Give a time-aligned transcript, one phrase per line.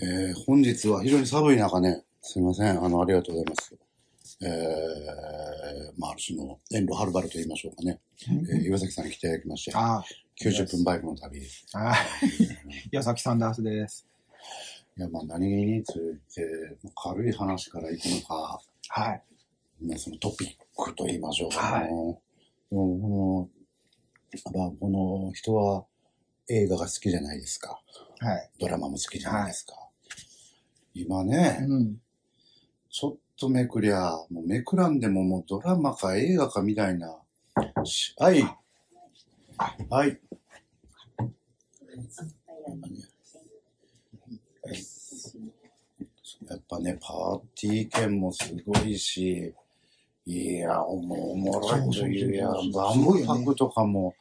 [0.00, 2.84] えー、本日は非常に寒い中ね、すみません。
[2.84, 3.76] あの、ありがとうございます。
[4.40, 8.00] えー、まあ、ある種の遠路はるばると言いましょうかね。
[8.50, 10.02] えー、岩崎さんに来ていただきまして、あ
[10.40, 11.38] 90分バイクの旅。
[11.38, 11.42] い
[11.72, 11.98] あ、はい。
[12.92, 14.08] 矢崎サンダースです。
[14.98, 19.22] や、まあ、何について、軽い話から行くのか、はい。
[19.80, 21.90] まあ、そのトピックと言いましょうか、はいね。
[21.90, 22.20] も
[22.72, 23.50] う
[24.42, 25.84] この、まあ、この人は
[26.48, 27.80] 映画が好きじゃないですか。
[28.20, 28.50] はい。
[28.58, 29.87] ドラマも好きじゃないですか。
[30.94, 31.96] 今ね、うん。
[32.90, 37.16] ちょっとめくりゃ、もうめくらんでももうドラマか映画かみたいな。
[37.84, 38.42] しはい。
[39.90, 40.20] はい。
[46.48, 49.54] やっぱね、パーティー券もすごいし、
[50.24, 52.94] いや、もうおもろいというや、万
[53.24, 54.14] 博とかも、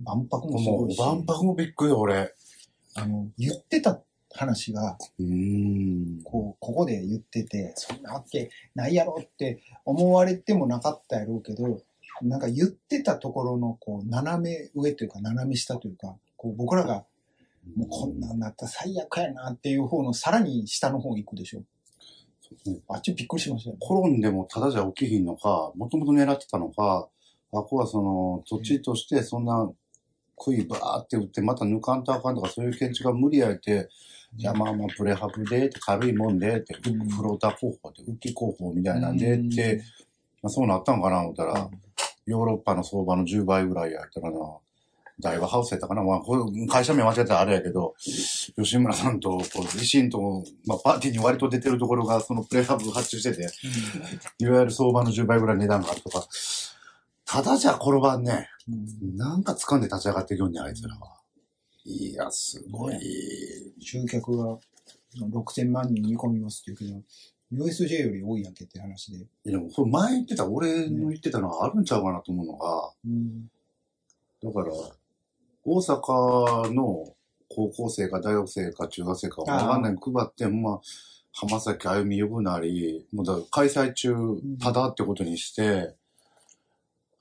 [0.00, 2.34] 万博も万博もびっくり俺。
[2.94, 4.00] あの、言ってた
[4.36, 4.96] 話が。
[6.24, 11.82] こう、ここで言ってて、そんなわけないやろって思われてもなかったやろうけど、
[12.22, 17.04] なんか言ってたところの、こう、斜め上というか、斜め下というか、こう、僕らが、
[17.74, 21.62] もうこんなんなったら最悪やなっていう方の、さらに下の方行くでしょ。
[22.88, 23.76] あっちびっくりしましたよ。
[23.80, 27.08] 転んでもただじゃ起きひんのか、もともと狙ってたのか、
[27.52, 29.70] あこはその土地としてそんな
[30.36, 33.88] 杭バーって打ってまた抜かんとあかんとかそういう建築が無理やいて、
[34.36, 37.08] いやまあまあプレハブで軽いもんでって、うん。
[37.08, 39.82] フローター工法って浮き工法みたいなんでって、
[40.42, 41.68] まあ、そうなったんかな思ったら、
[42.26, 44.38] ヨーロッパの相場の10倍ぐらいやったかな。
[45.18, 46.02] 大和ハウスやったかな。
[46.02, 46.20] まあ、
[46.70, 53.48] 会社名間違えたらあれやけど、吉村さんと、こう、維新と、まあ、パーティーに割と出てるところが、そのプレハブ発注してて、
[54.38, 56.26] いわゆる相場の10倍ぐらい値段があるとか、
[57.26, 61.20] ただじゃ転ばんね、うんなんか掴んで立ち上がっていくよね、あいつらは。
[61.84, 62.96] いや、すごい。
[63.80, 64.58] 集客が
[65.20, 67.02] 6000万人見込みますって言う
[67.52, 69.18] けど、USJ より多いやんけって話で。
[69.18, 73.46] いやでも、これ前言ってた、俺の言ってたのはあるんちゃうかなと思うのが、うん。
[74.42, 74.72] だから、
[75.64, 77.04] 大阪の
[77.48, 80.80] 高校生か大学生か中学生かわかんない配って、まあ、
[81.32, 84.14] 浜崎あゆみ呼ぶなり、もうだ開催中、
[84.60, 85.94] ただってことにして、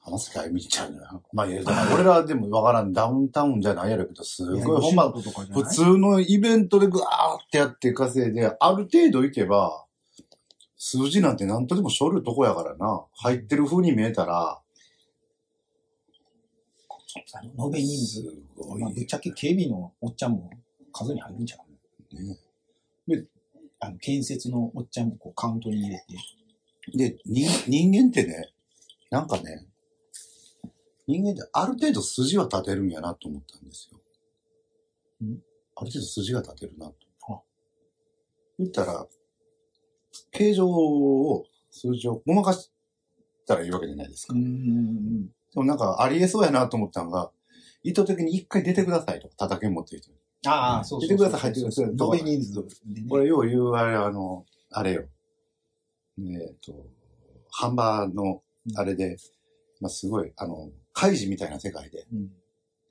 [0.05, 1.23] 浜崎あゆみちゃうのよ。
[1.33, 9.83] まあ、いや、だから俺らでもわからん、ダウンタウンじゃないやろうけど、すごい、ほんま、普通のイベントでぐわーってやって稼いで、ある程度いけば、
[10.77, 13.03] 数字なんて何とでもしょるとこやからな。
[13.15, 14.61] 入ってる風に見えたら、
[17.57, 18.35] 延べ人す数。
[18.55, 19.07] ごまあ、ぶっい。
[19.07, 20.51] ちゃけ警備のおっちゃんも
[20.93, 22.15] 数に入るんちゃう？
[22.23, 22.37] ね
[23.07, 23.25] で、
[23.79, 26.05] あの、建設のおっちゃんもこうカウントに入れ
[26.91, 26.97] て。
[26.97, 28.53] で、人人間ってね、
[29.09, 29.65] なんかね、
[31.07, 33.99] 人間ってある程度筋は立てるんやなと思ったんですよ。
[35.27, 35.33] ん
[35.75, 36.95] ある程度筋が立てるなと
[37.29, 37.41] あ。
[38.57, 39.07] 言ったら、
[40.31, 42.71] 形状を、数字をごまかし
[43.45, 44.33] たらいいわけじゃないですか。
[44.33, 44.39] で
[45.55, 47.31] もなんかありえそうやなと思ったのが、
[47.83, 49.29] 意図的に一回出てくださいと。
[49.37, 50.17] 叩けん持ってる人に。
[50.47, 51.17] ああ、そうそうそう。
[51.17, 53.07] 出てください入ってください延べ人数でね。
[53.09, 55.05] これよう言うあれ、あの、あれよ。
[56.17, 56.87] えっ、と、
[57.51, 58.41] ハンバーの、
[58.75, 59.17] あれで、
[59.81, 62.29] まあ、すごい、あの、開示みたいな世界で、うん。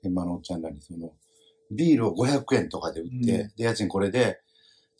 [0.01, 1.11] 天満のおっちゃんらに、その、
[1.71, 4.39] ビールを500円とかで売って、うんで、家賃これで、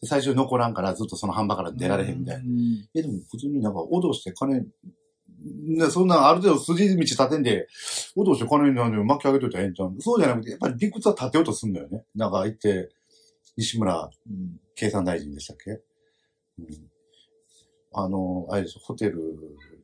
[0.01, 2.44] で最初残らんからずっとそのハンバーから出られへんみたいな。
[2.44, 7.67] うんえ、でも普通になんか脅して金、ね、そんなある程度筋道立てんで、
[8.17, 12.03] 脅して金なんで巻き上げといたらええんちゃうそうじゃなくて、やっぱり理屈は立てようとすんだよね。
[12.15, 12.89] なんか言って、
[13.55, 16.67] 西村うん経産大臣でしたっけ、うん、
[17.94, 19.21] あの、あれですホテル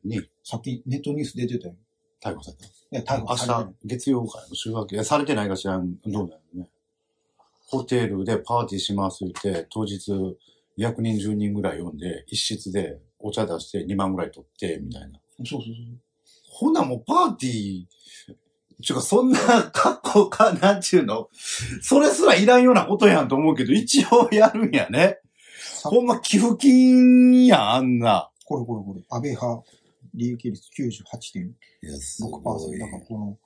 [0.04, 1.74] にさっきネットニュース出てたよ。
[2.22, 2.64] 逮捕された。
[2.66, 6.68] いや、逮捕明されてない日、月曜からの週明け、されてないか知らん、どうだよね。
[7.66, 10.12] ホテルでパーティーしますって、当日、
[10.78, 15.18] 100人、10人ぐらい呼んで、一室でお茶出して2万ぐらい取って、みたいな。
[15.38, 15.74] そうそうそう。
[16.50, 17.86] ほなもうパーティー、
[18.82, 19.38] ちゅうかそんな
[19.72, 21.28] 格好か、なんちゅうの？
[21.80, 25.18] それすらいらんようなことやんと思うけど、一応やるんやね。
[25.84, 28.30] ほんま寄付金やん、あんな。
[28.44, 29.02] これこれこれ。
[29.08, 29.62] 安倍派、
[30.14, 31.38] 利益率98.6%。
[31.40, 33.38] いや、すだからこの、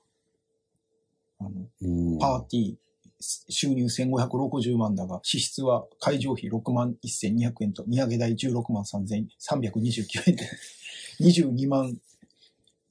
[1.39, 2.75] あの、うんパーティー、
[3.19, 10.49] 収入1560万だが、支出は会場費6万1200円と、土産代16万3329円で、
[11.21, 11.97] 22万、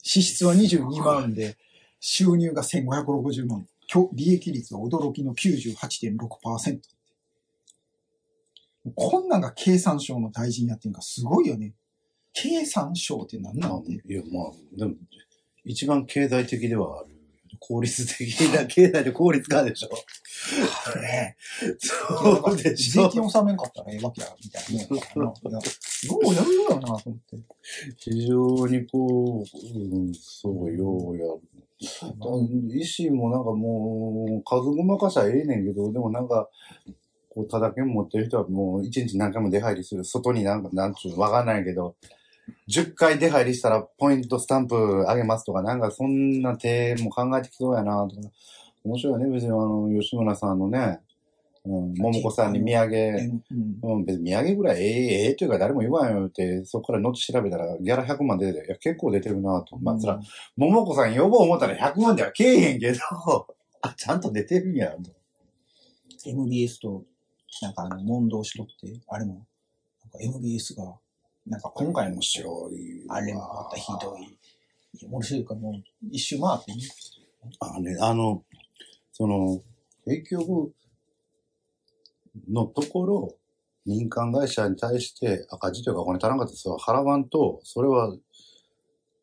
[0.03, 1.57] 支出は22万で、
[2.01, 3.67] 収入が1560万。
[4.13, 6.81] 利益率は驚きの98.6%。
[8.95, 11.75] こんなんが経産省の大臣やってるのかすごいよね。
[12.37, 13.93] 経産省って何なのって。
[13.93, 14.95] いや、まあ、でも、
[15.65, 17.17] 一番経済的ではある。
[17.59, 19.89] 効率的な、 経済で効率化でしょ。
[21.01, 21.37] ね
[21.79, 23.09] そうでしょ税。
[23.09, 24.89] 金納めんかったらええわけや、みたいなね。
[25.15, 25.61] あのいやよ
[26.31, 27.39] うやるよな、と思って。
[27.97, 31.41] 非常にこう、うん、そう、ようやる。
[31.81, 36.51] 維新もなんかもう、数ごまかしゃええねんけど、でもなんか、
[37.31, 40.05] こう、ただけ持ってる人はもう一日何回も出入りする。
[40.05, 41.97] 外になんか、なんちゅうのわかんないけど、
[42.69, 48.29] 10回出入りしたらポイントスタンプあげますとか、なんかそんな手も考えてきそうやなとか。
[48.85, 51.01] 面白いね、別にあの、吉村さんのね、
[51.65, 59.77] うん、桃子さんに土産、うんうん、別に土産ぐらいええええっていうか誰も言わんよって、そこから後調べたらギャラ100万出てて、いや結構出てるなと。
[59.79, 60.21] まあ、そら、
[60.57, 62.99] 桃子さん呼ぼう思ったら100万ではけえへんけど、
[63.83, 65.11] あ、ちゃんと出てるんやと。
[66.25, 67.05] MBS と、
[67.63, 70.95] なんかあの、問答しとって、あれも、なんか MBS が、
[71.47, 73.05] なんか今回の面白い。
[73.09, 74.37] あれもまたひどい。
[75.07, 75.75] 面白いかもう
[76.11, 76.79] 一周回ってね。
[77.61, 78.43] あのね、あの、
[79.13, 79.63] その、
[80.05, 80.73] 結局
[82.49, 83.37] のところ、
[83.85, 88.17] 民間会社に対して赤字というかお金足らんかったらそれは払わんと、それは、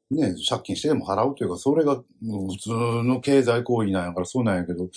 [0.09, 2.03] ね、借金してでも払うというか、それが普
[2.57, 2.69] 通
[3.03, 4.89] の経済行為なんやからそうなんやけど、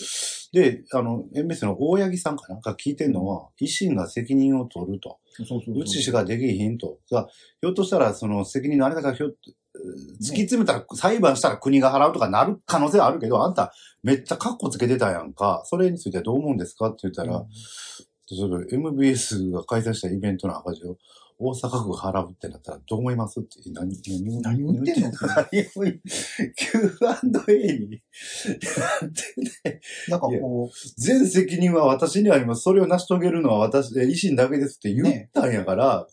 [0.53, 5.19] で、あの、MBS の大八木さんかなんか聞いてんのは、維新が責任を取ると。
[5.37, 6.99] そうそうそううちしかできひんと。
[7.11, 7.27] さ
[7.61, 9.37] ひょっとしたら、その責任のあり方がひょっと、
[10.23, 13.73] 突き詰めたら、裁判したら国が払うとかなる可能性はあるけど、あんた
[14.03, 15.63] めっちゃカッコつけてたやんか。
[15.67, 16.89] それについてはどう思うんですか？
[16.89, 17.45] って言ったら、
[18.29, 20.97] それ MBS が開催したイベントの赤字を
[21.39, 25.11] 大阪府が払うってなったらどう思いますって何、何を何を言ってんの？
[25.11, 25.47] 何を
[26.57, 28.03] Q&A に。
[30.09, 32.63] なんかこ全責任は私にあります。
[32.63, 36.07] それを成し遂げるのは私、え維新だけですって言ったんやから、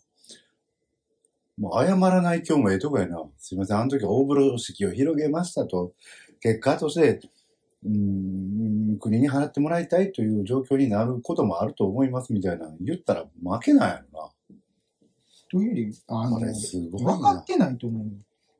[1.56, 3.22] もう謝らない今日もええとこやな。
[3.38, 5.94] すいません、あの時大風呂敷を広げましたと。
[6.40, 7.20] 結果として、
[7.84, 7.90] うー
[8.96, 14.33] ん、国に払ってもらいたいという状況になることもあると思いますみたいな言ったら負けないやろう、
[15.54, 16.30] というより、あな。
[16.30, 17.44] の、分かっ。
[17.44, 18.12] てないと思うよ。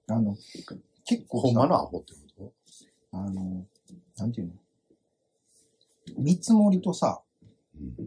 [0.07, 0.37] あの、
[1.05, 2.53] 結構さほんまのアホってこ
[3.11, 3.67] あの、
[4.17, 4.53] なんていうの？
[6.19, 7.21] 見積もりとさ、
[7.97, 8.05] と、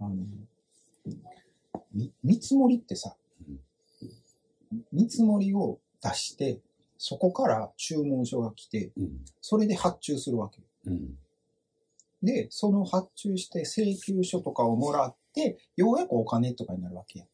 [0.00, 0.16] あの、
[1.92, 3.14] み見積もりってさ
[3.46, 6.60] うん、見積もりを出して、
[6.96, 9.24] そこから注文書が来て、うん。
[9.42, 10.62] それで発注するわけ。
[10.86, 11.18] うん。
[12.22, 17.26] で、その発注して請求書とかをもらって、ようやくお金とかになるわけや。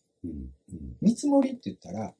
[1.00, 2.12] 見積もりって言ったら、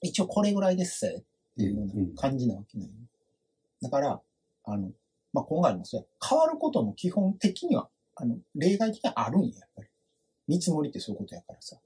[0.00, 1.22] 一応これぐらいですせっ
[1.56, 2.88] ていうような感じなわけない、
[3.82, 4.20] だから、
[4.64, 4.90] あの、
[5.32, 6.06] まあ、今回もそうや。
[6.26, 9.88] 変わることも基本的には、あの、例外的にあるんや、やっぱり。
[10.46, 11.76] 見積もりってそういうことやからさ。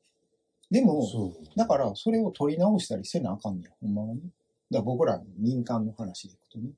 [0.70, 1.32] でも。
[1.56, 4.20] だから、それを取り直したりせなあかんねや、ほんまはね。
[4.20, 4.30] だか
[4.70, 6.70] ら僕らの民間の話でいくとね。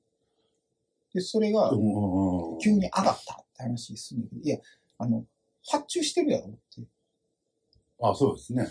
[1.13, 4.57] で、それが、うん急に上がったって話するんだけど、いや、
[4.97, 5.25] あの、
[5.67, 6.81] 発注してるやろって。
[8.01, 8.67] あ、そうですね。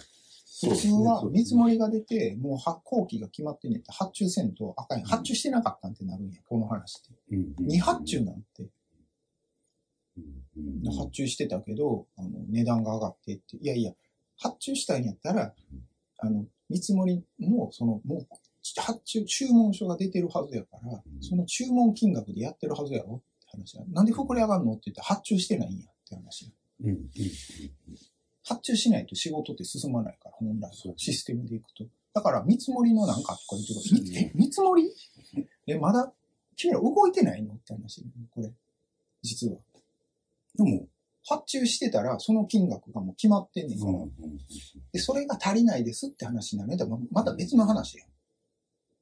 [0.61, 5.09] 普通は見積もりが出て、もう発行期が決まってんねんって発注せんとあかんやん。
[5.09, 7.35] 発注してなかったんってなるんや、この話って。
[7.35, 8.71] り未発注なんて、うん
[10.99, 13.57] 発注してたけど、あの、値段が上がってって。
[13.57, 13.93] いやいや、
[14.37, 15.55] 発注したんやったら、
[16.19, 18.27] あの、見積もりの、その、もう、
[18.77, 23.85] 発注、注文書が出てるはずやから、その注文金額でやってるはずやろって話や。
[23.91, 26.51] なんで膨れ上がるのって言って発注してないんやって話や。
[26.83, 27.09] うんうん
[28.51, 30.71] 発注しないと仕事って進まないから、本来。
[30.97, 31.85] システムでいくと。
[32.13, 34.91] だから、見積もりのなんかとか言うと、え、見積もり？
[35.69, 36.13] え、まだ、
[36.57, 37.55] 君ら動いてないの？
[37.55, 38.05] って話、
[38.35, 38.53] これ。
[39.23, 39.59] 実は。
[40.57, 40.89] でも、
[41.25, 43.93] 発注してたら、その金額がもう決まってんねんから。
[43.93, 44.11] うん
[44.93, 46.77] で、それが足りないですって話になるね。
[46.77, 48.09] だまた別の話やん。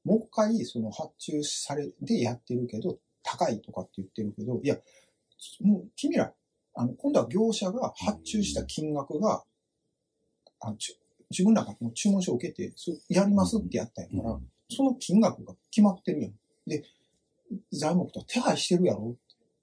[0.05, 4.77] もう一回、その発注されてやってるけど、高いとかって言ってるけど、いや、
[5.63, 6.35] もう君ら、
[6.79, 9.43] あの、今度は業者が発注した金額が、
[10.61, 10.97] あち
[11.29, 14.39] 自分らがもう注文書を受けて、そやりますってやったんやから、
[14.71, 16.33] その金額が決まってるやん。
[16.69, 16.85] で、
[17.73, 19.17] 材木と手配してるやろ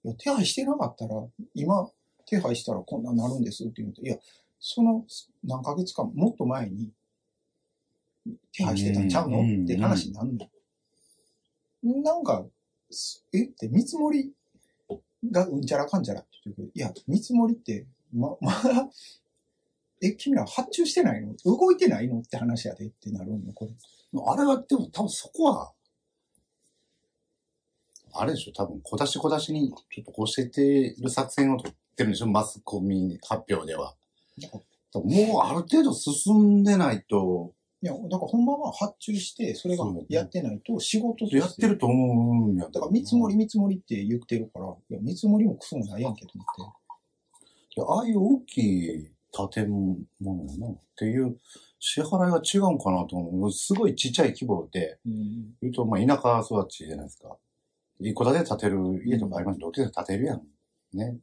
[0.04, 1.14] いや、手配してなかったら、
[1.54, 1.90] 今、
[2.26, 4.18] 手配したらこんなんなるんですって言うと、いや、
[4.60, 5.06] その
[5.42, 6.90] 何ヶ月かもっと前に
[8.52, 10.48] 手配してたんちゃうのうんって話になんの。
[11.82, 12.44] なんか、
[13.32, 14.32] えって見積もり
[15.30, 18.88] がうんちゃらかんちゃらって言ってるけど、いや、見積もりって、ま、まだ、
[20.02, 21.34] え、君ら発注してないの？
[21.44, 22.20] 動いてないの？
[22.20, 23.72] って話やでってなるのこれ。
[24.26, 25.72] あれは、でも多分そこは、
[28.12, 33.94] あれでしょ、多分小出し小出しにちょっと教えてる作戦を取ってるんでしょ、マスコミ発表では。
[34.94, 37.52] もうある程度進んでないと、
[37.82, 46.86] いや、だからほんまは発注して、それがやってないと仕事としてやってると思うんやだから見積もり見積もりって言ってるから、いや、見積もりもクソもないやんけと思って。
[47.78, 49.10] いやああいう大きい
[49.52, 49.68] 建
[50.20, 50.68] 物やな。
[50.68, 51.38] っていう
[51.78, 53.52] 支払いが違うんかなと思う。
[53.52, 55.54] すごいちっちゃい規模で、うん。
[55.60, 57.36] 言うと、まあ、田舎育ちじゃないですか。
[58.00, 59.60] 一戸建て建てる家とかあります。
[59.60, 60.42] 土器で建てるやん。
[60.94, 61.18] ね。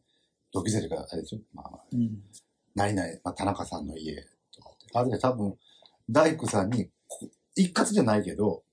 [0.52, 1.42] 土器でがあれですよ。
[1.54, 2.22] まあ、うん。
[2.76, 4.16] 何々、まあ、田中さんの家
[4.56, 4.86] とかって。
[4.94, 5.56] あれで多分、
[6.10, 8.64] 大工さんに、こ一括じゃないけど、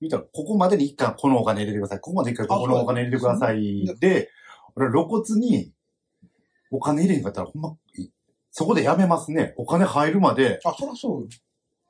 [0.00, 2.00] 言うたら、ここまでに一回このお金入れてください。
[2.00, 3.84] ここまで一回ここのお金入れてください。
[4.00, 4.30] で、
[4.76, 5.72] 俺露骨に、
[6.70, 8.08] お金入れへんかったら、ほんま、い
[8.50, 9.54] そこでやめますね。
[9.56, 10.60] お金入るまで。
[10.64, 11.28] あ、そらそうよ。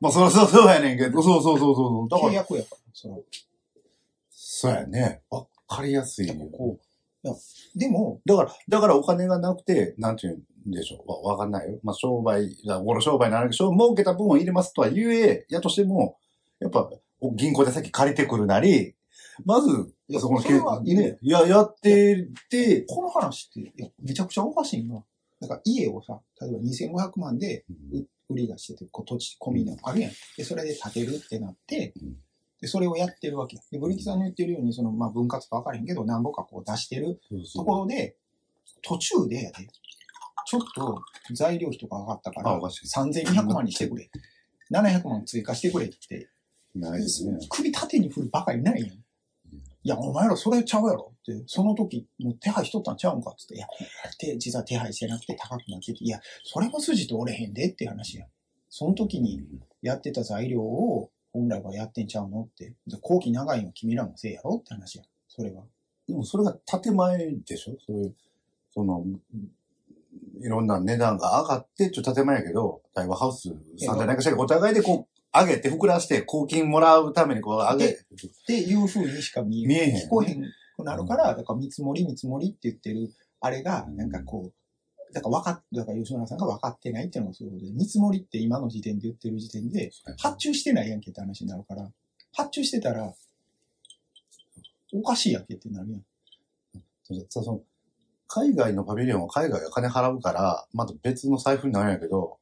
[0.00, 2.09] まあ、そりゃそうそうやねんけど、そうそうそうそう。
[2.09, 3.14] だか契ら、約やから、そら。
[4.31, 5.23] そうやね。
[5.31, 6.78] わかりやすいよだからこ
[7.25, 7.37] う、いや、
[7.76, 11.11] でも、だから、だからお金がなくて、なんていうんでしょう。
[11.11, 11.78] わ、わかんないよ。
[11.83, 16.16] まあ、商売、いやこの商売になるけど、儲けた分を入れますとは言え、やとしても、
[16.61, 16.90] やっぱ、
[17.21, 18.94] お銀行で先借りてくるなり、
[19.44, 25.02] まず、いやそこのそれはけね、いや、やってて、この話って、いや、めちゃくちゃおかしいな。
[25.40, 27.64] だから家をさ、例えば2500万で
[28.28, 30.12] 売り出してて、こう土地込みのあるやん。
[30.37, 32.16] で、それで建てるってなってうん、
[32.61, 33.62] で、それをやってるわけや。
[33.71, 37.21] で、ブリキさんの言ってるように、その、まあ、分割か分からへんけど、何ぼかこう出してる
[37.54, 38.16] ところで、
[38.83, 39.68] 途中でやで、
[40.46, 44.10] ちょっと材料費とか上がったから、あおかしい3200万にしてくれ。
[44.70, 46.28] 700万追加してくれって、
[46.74, 47.38] ないですね。
[47.48, 48.90] 首縦に振るばかりないやん。
[48.90, 53.66] いや、お前らそれちゃうやろって、その時、もう手配しとったんちゃうんかっつって、いや、
[54.18, 58.28] で、実は手配してなくて高くなってて、いや、それは筋通れへんでって話やん。
[58.70, 59.44] その時に
[59.82, 62.72] やってた材料を本来はやってんちゃうのって。
[62.86, 65.06] で後期長いの君らのせいやろって話やん。
[65.28, 65.62] それは。
[66.08, 67.76] でもそれが建前でしょ？
[67.86, 68.14] そういう、
[68.72, 69.04] その、
[70.41, 73.49] いろんな値段が上がって、ちょっと建前やけど、大和ハウス
[73.79, 77.97] さんじゃないかしらお互いでこう、上げて膨らして、公金もらうためにこう上げ、っ
[78.47, 80.43] ていう風にしか見え見えへん聞こえへん
[80.76, 91.91] くなるから、だから見積もり見積もりって言ってる、あれが、なんかこう、だから分かっ、だから吉村さんが分かってないっていうのがそういうことで、見積もりって今の時点で言ってる時点で、発注してないやんけって話になるから、
[92.33, 93.12] 発注してたら、
[94.93, 96.03] おかしいやんけってなるやん。
[97.29, 97.61] そその
[98.35, 102.38] 海外のパビリオンは海外が金払うから、また別の財布になるんやけど、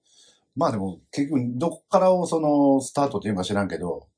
[0.56, 4.08] まあでも結局どこからをそのスタートっていうか知らんけど、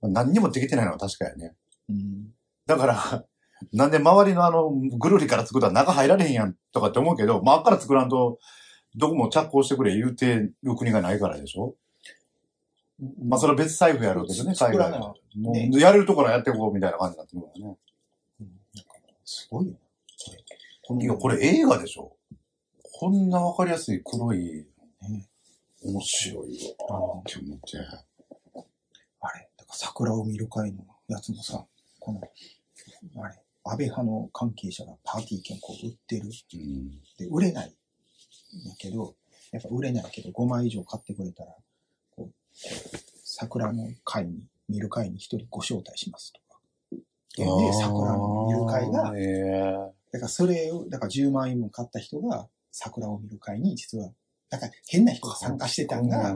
[0.00, 1.56] 何にもできてないのは確かやね。
[1.88, 2.34] うん。
[2.66, 3.24] だから、
[3.72, 8.38] なんで周りのあの、ぐるりから作ったら中入られへんやんとかって思うけど、まあ、あっから作らんと、
[8.96, 11.74] どこも着工してくれ言うてる国がないからでしょ
[13.24, 15.14] まあ、それは別財布やろうけどね、海外は。
[15.36, 17.76] もねう、やれるところはやっていこうみたいな感じになってるからね。
[18.40, 18.92] うんなんか
[19.24, 19.78] すごいよな。
[20.90, 22.16] いや、これ映画でしょ
[22.94, 24.66] こんなわかりやすい黒い、
[25.08, 25.28] ね
[25.84, 26.58] 面白い
[26.88, 27.78] わ、って思って。
[29.20, 31.64] あれ、だから桜を見る会のやつもさ、
[31.98, 32.20] この、
[33.22, 33.34] あれ、
[33.64, 36.26] 安倍派の関係者がパーティー券こう売ってる。
[36.26, 36.90] うん。
[37.18, 37.68] で、売れない。
[37.68, 39.14] んだけど、
[39.50, 41.54] やっぱ売れないけど、5枚以上買ってくれたら、
[42.16, 42.32] こう、
[43.24, 46.60] 桜の会に、見る会に一人ご招待しますとか。
[47.36, 54.10] で、で桜の見る会が、ええだからそれを、だから10万円も買った人が、桜を見る会に実は、
[54.50, 56.34] だから変な人が参加してたんが、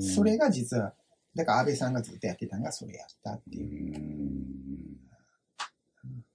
[0.00, 0.92] それが実は、
[1.34, 3.98] だから安倍さんがずっとやってたのがそれやったってういう。
[3.98, 4.36] ん。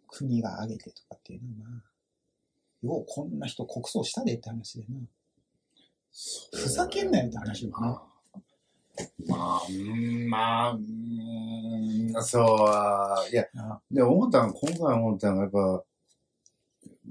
[0.07, 1.81] 国が挙げてとかっていうのは、
[2.81, 5.00] ようこんな人国葬したでって話でな。
[6.53, 8.03] ふざけんなよって話よな。
[9.27, 12.39] まあ、うんまあ、うんそ
[13.29, 15.83] う、いや、あで、思ったの、今回思ったのが、やっぱ、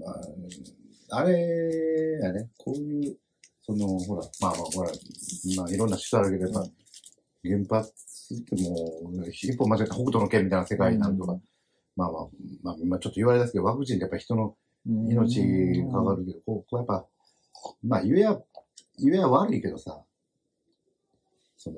[0.00, 0.12] ま
[1.12, 3.16] あ、あれやね、こういう、
[3.62, 4.90] その、ほら、まあまあ、ほら、
[5.57, 6.71] まあ、いろんな人あるけど、やっぱ、
[7.42, 11.38] 原発ってもう、一歩間違えた北斗の剣みたいな世界になるとか、
[11.97, 12.28] まあまあ、
[12.62, 15.42] まあ、今ちょっと言われですけど、ワクチンってやっぱ人の命
[15.92, 17.07] かかるけど、こう、こうやっぱ、
[17.83, 18.40] まあ、言えや、
[18.99, 20.02] 言えや悪いけどさ、
[21.57, 21.76] その、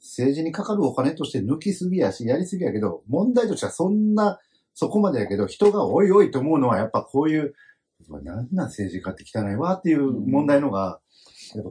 [0.00, 4.38] 政治にかかるお金として抜きすぎやし、やりすぎやけど、問題としてはそんな、
[4.80, 7.52] そこまでやけど、人がおいおいと思うのは、やっぱこういう、
[8.08, 11.00] なんなん政治家って汚いわっていう問題のが、
[11.56, 11.70] やっぱ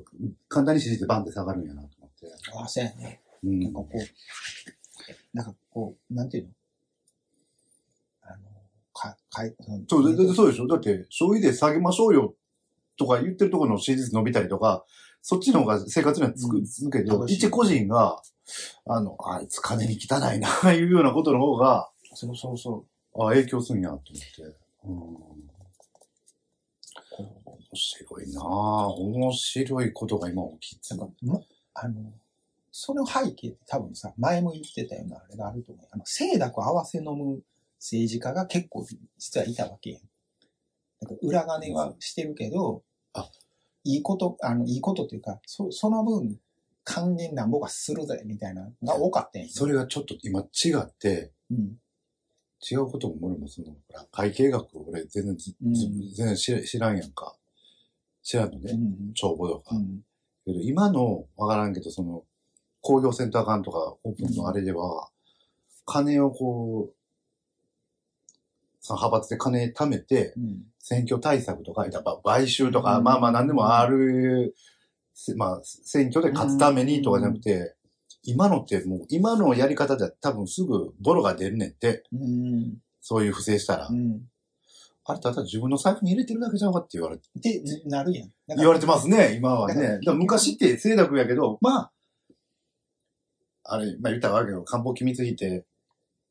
[0.49, 2.27] 簡単に支持ってバンって下がるんやなと思って。
[2.53, 3.21] ああ、そうやね。
[3.45, 3.59] うん。
[3.61, 6.49] なんかこう、なんかこう、なんていうの？
[8.23, 8.43] あの、
[8.91, 9.55] か、かい、
[9.87, 10.67] そそう、そうでしょ？
[10.67, 12.35] だって、消費税下げましょうよ
[12.97, 14.83] とか言ってるところの支持率伸びたりとか、
[15.21, 16.65] そっちの方が生活にはつく、うん。
[16.65, 18.21] 続けて一個人が、
[18.85, 22.85] あの、あいつ金に汚いな、いうようなことの方が、そうそうそう。
[23.17, 24.57] あ影響するんや、と思って。
[24.85, 25.47] うん。
[27.19, 28.43] 面白いなぁ。
[28.43, 32.13] 面白いことが今起きてなんか、も、あの、
[32.71, 35.87] その背景って多分さ、前も言ってたようなあれがあると思う。
[35.91, 37.41] あの、清濁合わせ飲む
[37.79, 38.85] 政治家が結構
[39.17, 40.01] 実はいたわけやん。
[41.01, 42.83] なんか裏金はしてるけど、
[43.13, 43.29] あ
[43.83, 46.39] いいこと、あの、いいことっていうか、そその分、
[46.83, 49.47] 還元なんぼがするぜ、みたいなのが多かったんや。
[49.49, 51.79] それがちょっと今違って、うん。
[52.61, 55.73] 違うことも俺もその、ほら会計学俺全然うん
[56.13, 57.35] 全然知らんやんか。
[58.27, 58.73] 知らんのね。
[58.73, 59.13] うん。
[59.13, 59.75] 帳簿とか。
[59.75, 60.01] うん。
[60.45, 62.23] けど今の、わからんけど、その、
[62.81, 65.09] 工業センター間とか、オープンのあれでは、
[65.85, 66.93] 金をこう、
[68.81, 70.63] その派閥で金貯めて、うん。
[70.79, 74.55] 選挙対策とか、やっぱ買収とか、うんまあまあ何でもある、
[75.13, 77.76] せまあ、選挙で勝つためにとかじゃなくて、
[78.27, 82.77] 今のってもう、今のやり方じゃ多分すぐボロが出るねんって、うん。
[82.99, 83.87] そういう不正したら。
[83.87, 84.19] うん。
[85.05, 87.23] あれただ自分の財布に入れてるだけじゃんかって言われて、
[87.61, 88.31] で、なるやん。
[88.57, 89.99] 言われてますね、今はね。
[90.03, 91.91] 昔って清濁やけど、まあ、
[93.63, 95.65] あれ、まあ言ったらわけど、官房機密費って。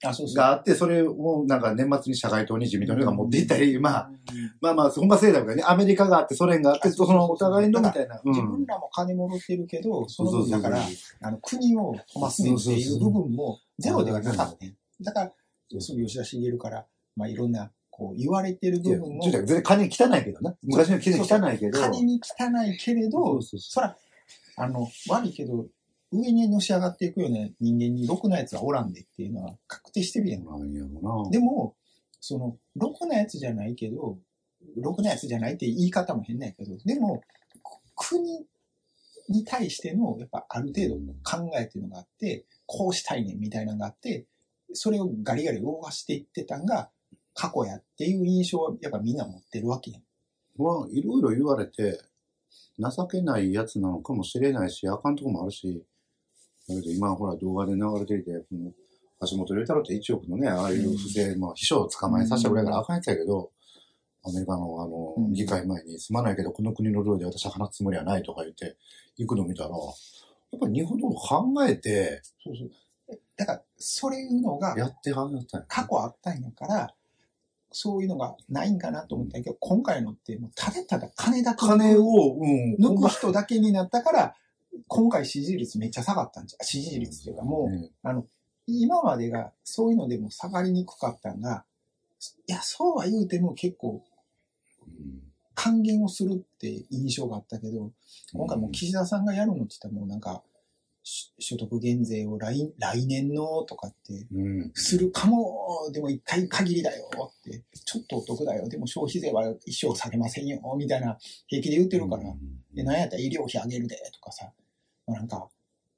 [0.03, 4.17] があって、それをなんか年末に社会党に自民党にが持っていったり、まあ、うん
[4.61, 8.21] まあまあ、ほんま清濁がね、アメリカがあって、ソ連があって、そのお互いのみたいな。
[8.25, 10.83] うん自分らも金もろってるけど、その分だから、
[11.23, 14.75] あの、国を飛ばすっていう部分もゼロではなかったね。
[15.01, 15.33] だから、
[15.81, 16.87] そう吉田茂から、
[17.17, 20.55] まあいろんな、こう言われてる部分も、全然金汚いけどな。
[20.63, 21.81] 昔の金汚いけど。
[21.81, 23.97] 金に汚いけれそどそら、
[24.57, 25.67] あの、悪いけど、
[26.13, 30.43] 上にのし上がっていくような人間にろくなやつはおらんでっていうのは確定してるやん。
[30.43, 30.45] う。
[30.45, 31.31] なんやろな。
[31.31, 31.75] でも、
[32.21, 34.19] その、ろくなやつじゃないけど、
[34.77, 37.23] ろくなやつじゃないって言い方も変なんやけど、でも、
[37.95, 38.47] 国
[39.29, 44.27] に対しての、やっぱある程度考えっていうのがあって、こうしたいねんみたいなのがあって、
[44.73, 46.91] それをガリガリ動かしていってたんが、
[47.35, 50.03] 過去やっていう印象はやっぱみんな持ってるわけやん。
[50.57, 52.01] まあ、いろいろ言われて、
[52.79, 55.83] 情けないやつなのかもしれないし、あかんとこもあるし、
[56.69, 58.45] だけど今ほら動画で流れていて、
[59.21, 63.51] 橋本龍太郎って1億のね、ああいう不正、まあ秘書を捕まえさせたぐらいからあかんやつやけど、
[64.27, 65.33] アメリカのあの、うん。
[65.33, 68.77] 議会前にすまないけど、この国のルールで私は話すつもりはないとか言って、
[69.17, 72.71] 行くの見たら、やっぱり日本の考えて、そうそう。
[73.37, 75.67] だから、そういうのがやってはんやったんや。
[75.69, 76.95] 過去あったんやから、
[77.71, 84.35] そういうのがないんかなと思ったけど、今回のってもうただただ金だけ金を、うん、抜く人だけになったから、
[84.89, 87.91] 今回支持率めっちゃ下がったんじゃ、支持率っていうかもう、ね
[88.69, 91.65] 今までがそういうのでも下がりにくかったんが、
[92.49, 94.05] いや、そうは言うても結構
[94.89, 97.91] うん還元をするって印象があったけど、
[98.35, 100.43] 今回もう岸田さんがやるのって言ったらもうなんか、
[101.03, 104.71] し所得減税を来来年のとかって、うん。
[104.75, 107.09] するかも、でも一回限りだよ
[107.41, 112.23] って、ちょっとお得だよ、でも消費税は一生下げませんよ、みたいな平気で言ってるから、
[112.75, 114.53] で、なんやったら医療費上げるで、とかさ、
[115.07, 115.49] なんか、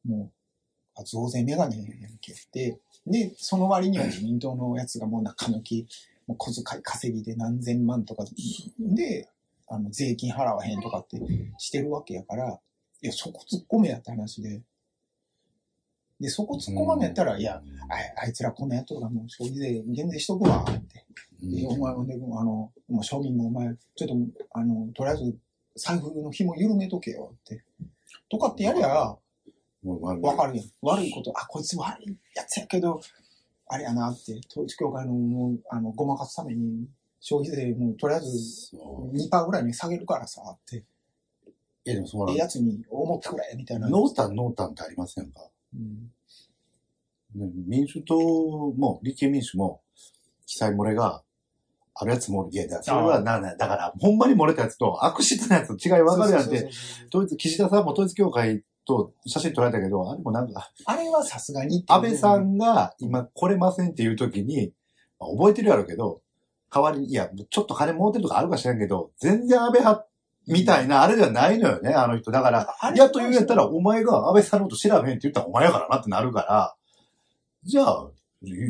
[0.05, 5.87] もう、あ増税メガネやんけって、で、その割には自民党のやつがもう中抜き、
[6.27, 8.25] もう小遣い稼ぎで何千万とか
[8.79, 9.29] で、
[9.69, 11.21] あの、税金払わへんとかって
[11.59, 12.59] してるわけやから、
[13.01, 14.63] いや、そこ突っ込めやって話で。
[16.21, 17.63] で、そこ突っ込まんのやったら、いや、
[18.17, 21.05] ああいつらこんなやっとるからもう消費税減税しとくわ、って。
[21.41, 24.15] で、お前、でもあの、もう庶民もお前、ちょっと、
[24.53, 25.37] あの、とりあえず、
[25.77, 27.63] 財布の紐緩めとけよって。
[28.31, 29.17] とかってやりゃ、
[29.85, 30.67] わかるやん。
[30.83, 33.01] 悪いこと、あ、こいつ悪いやつやけど、
[33.67, 36.89] あれやなって、統一教会の、もう、あの、ごまかすために、
[37.21, 38.39] 消費税もうとりあえず
[38.71, 39.17] そう。
[39.17, 40.85] 2%ぐらいに下げるからさ、って、
[41.85, 42.31] え、でもその？
[42.31, 43.89] ええ、やつに思ってくれ、みたいな。
[43.89, 45.49] 濃淡濃淡ってありませんか？
[45.75, 46.13] うん
[47.35, 48.17] ね民主党
[48.73, 49.83] も、立憲民主も、
[50.47, 51.23] 記載漏れが
[52.01, 52.49] あるやつも。
[52.51, 56.71] いや、だそれはな、な、だから、ほんまに漏れたやつと悪質なやつの違い分かるやんって。
[57.13, 64.73] 統一、岸田さんも統一教会と写真撮られたけど、あれもなんか、あれはさすがに安倍さんが今来れませんっていう時に、
[65.19, 66.23] まあ覚えてるやろうけど、
[66.73, 70.07] 代わりに、いや、ちょっと金儲ってるとかあるか知らんけど、全然安倍派
[70.47, 72.31] みたいな、あれじゃないのよね、あの人。
[72.31, 76.75] だから、あれやっと言うんやったら、お前が安倍さんのこと調べへんって言ったらお前やからなってなるから、
[77.65, 78.11] じゃあ、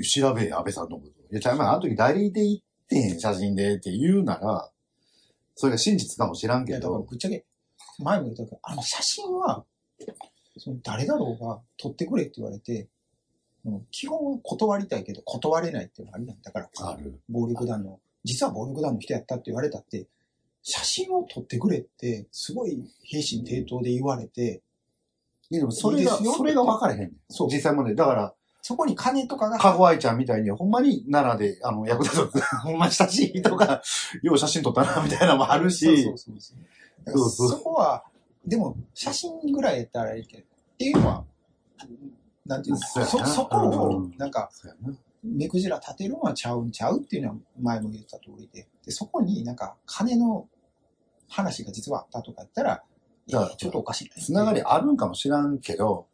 [0.03, 1.09] 調べへん安倍さんのこと。
[1.09, 4.71] いや、ちゃあ、あの時代理で行ってへん写真でって言うなら、
[5.55, 7.45] それが真実かもしらんけいや、だからど、ぶっちゃけ、
[7.99, 9.65] 前も言ったけど、あの写真は、
[10.57, 12.89] その誰だろうが撮ってくれって言われて、
[13.65, 16.41] うん基本は断りたいけど断れないっていうのがあるやん。
[16.41, 17.21] だから、ある。
[17.29, 20.07] 暴力団の、実は暴力団の人やったって言われたって、
[20.63, 24.63] 写真を撮ってくれって、すごい平心抵当で言われて、
[25.51, 27.13] いや、でもそれが、いいですよそれが分かれへんねん。
[27.29, 28.35] そう実際もね、だから、
[28.69, 33.81] そこに金とかが、かご愛ちゃんみたいに、ほんまに奈良で、あの、役立つ、 ほんまに親しい人が、
[34.23, 37.31] よう写真撮ったな、みたいなのもあるし、そうそうそうそう。
[37.31, 38.05] そうそこは、
[38.47, 41.25] でも、写真ぐらいやったらいいけど、っていうのは、
[42.45, 44.51] なんていうの、そそ、そこうをん、なんか。
[45.25, 48.69] 目くじら立てるのはちゃうんちゃうっていうのは前も言った通りで。
[48.85, 50.47] で、そこになんか金の
[51.27, 52.83] 話が実はあったとか言ったら、
[53.27, 54.11] いやちょっとおかしいね。
[54.23, 56.07] つながりあるんかもしらんけど、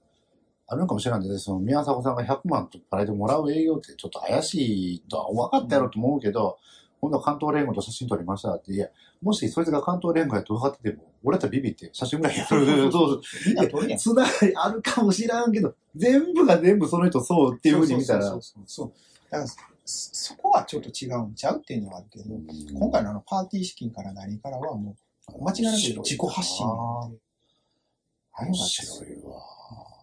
[0.66, 6.59] あるんかもしらんけど、その宮迫さんが100万とパレでもらう営業ってちょっと怪しいとは分かったやろうと思うけど、
[7.00, 8.88] 今度は関東連合と写真撮りましたって、いや、
[9.20, 12.48] もしそいつが関東連合やと分かってても、俺だったらビビって写真ぐらいやる。
[12.90, 13.98] そうみんな取るやん。
[13.98, 18.92] つながりあるかもしらんけど、全部が全部その人そうっていうふうに見たらそう、そうそうそう。
[19.31, 22.24] だから、そそこはちょっと違うんちゃうっていうのはあるけど、
[22.79, 24.96] 今回のあのパーティー資金から何からはも
[25.29, 27.18] う、間違いなく自己発信なんで。
[28.46, 29.93] 面白いわ。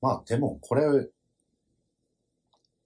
[0.00, 0.82] まあでもこれ、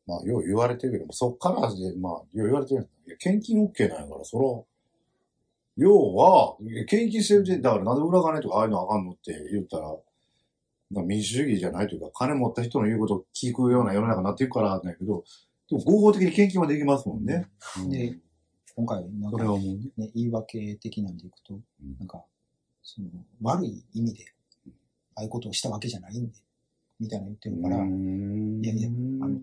[0.06, 2.88] まあよう言われてるけども、そっからで、まあよう言われてる。
[3.06, 9.12] いや献金 OK なんやから、そら、要は、献金してる時点だからなんで裏金とかああいうのあかんの？
[9.12, 9.94] って言ったら、
[10.90, 15.24] まあ民主主義じゃないというか、金持った人の言うことを聞くような世の中になっていくからなんだけど、
[15.70, 17.48] でも合法的に献金はできますもんね。
[17.78, 17.90] うん。
[17.90, 18.18] で
[18.76, 19.82] 今回、なんかそれは思うね。
[19.96, 21.62] ね、言い訳的なんでいくとん、
[21.98, 22.24] なんか、
[22.82, 23.08] その、
[23.40, 24.24] 悪い意味で、
[25.14, 26.32] ああいうことをしたわけじゃないんで、
[27.04, 27.80] みたいなの言ってるから、い
[28.66, 28.88] やいや
[29.22, 29.40] あの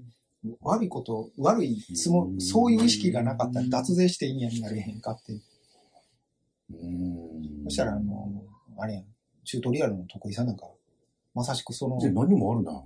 [0.62, 5.34] 悪いこと、悪いつもう、んそういう意識がなかったら脱税していいんやんなれへんかって。
[5.34, 8.43] うんそしたら、あの、
[8.80, 9.04] あれやん、
[9.45, 10.65] チュートリアルの徳井さんなんか、
[11.36, 12.84] まさしくその、で、何もあるな。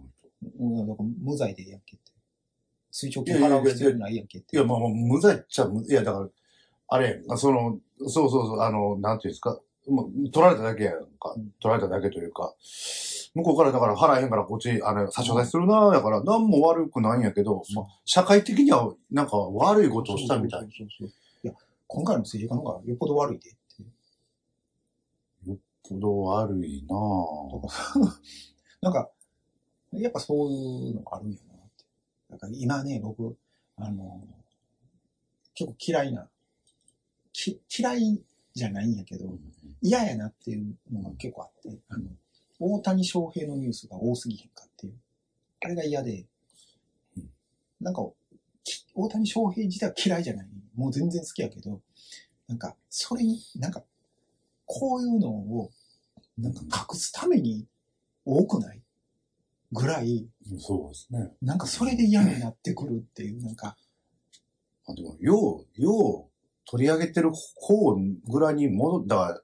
[0.60, 2.12] うんだから無罪でええやんけって。
[2.92, 4.56] 追徴金払う必要ないやんけって。
[4.56, 6.30] いや、まあまあ、無罪っちゃ無、いや、だから、
[6.88, 11.52] あれ、その、そうそうそう、あの、なんていうんですか、まあ、取られただけやんかうん。
[11.62, 12.54] 取られただけというか、
[13.36, 20.62] 向こうからだから払えへんからこっち、あの、差し押さえするな、だから、なんも悪くないんやけど、まあ、社会的には、なんか悪いことをしたみたい。
[20.62, 21.08] そうそうそう
[21.44, 21.54] いや、
[21.88, 23.58] 今回の政治家の方がよっぽど悪いでって。
[25.88, 28.10] ほど悪いなぁ。
[28.82, 29.10] なんか、
[29.92, 31.86] やっぱそういうのがあるんやなって。
[32.32, 33.38] だから今ね、僕、
[33.76, 34.28] あの、
[35.54, 36.30] 結構嫌いな、
[37.32, 38.22] き嫌い
[38.56, 39.38] じゃないんやけど、
[39.82, 42.06] 嫌やなっていうのが結構あって、あの、
[42.60, 44.94] 大谷翔平のニュースが多すぎへんかっていう。
[45.62, 46.26] あれが嫌で
[47.18, 47.30] うん、
[47.82, 48.02] なんか、
[48.64, 50.48] き大谷翔平自体は嫌いじゃない。
[50.74, 51.82] もう全然好きやけど、
[52.48, 53.84] なんか、それに、なんか、
[54.66, 55.72] こういうのを、
[56.38, 57.66] なんか隠すために
[58.26, 58.82] 多くない？
[59.72, 60.28] ぐらい、
[60.60, 61.32] そうですね。
[61.42, 63.76] なんかそれで嫌になってくるっていう、なんか、
[64.88, 66.35] あでも、よう、よう
[66.70, 67.96] 取り上げてる方
[68.28, 69.42] ぐらいに戻った、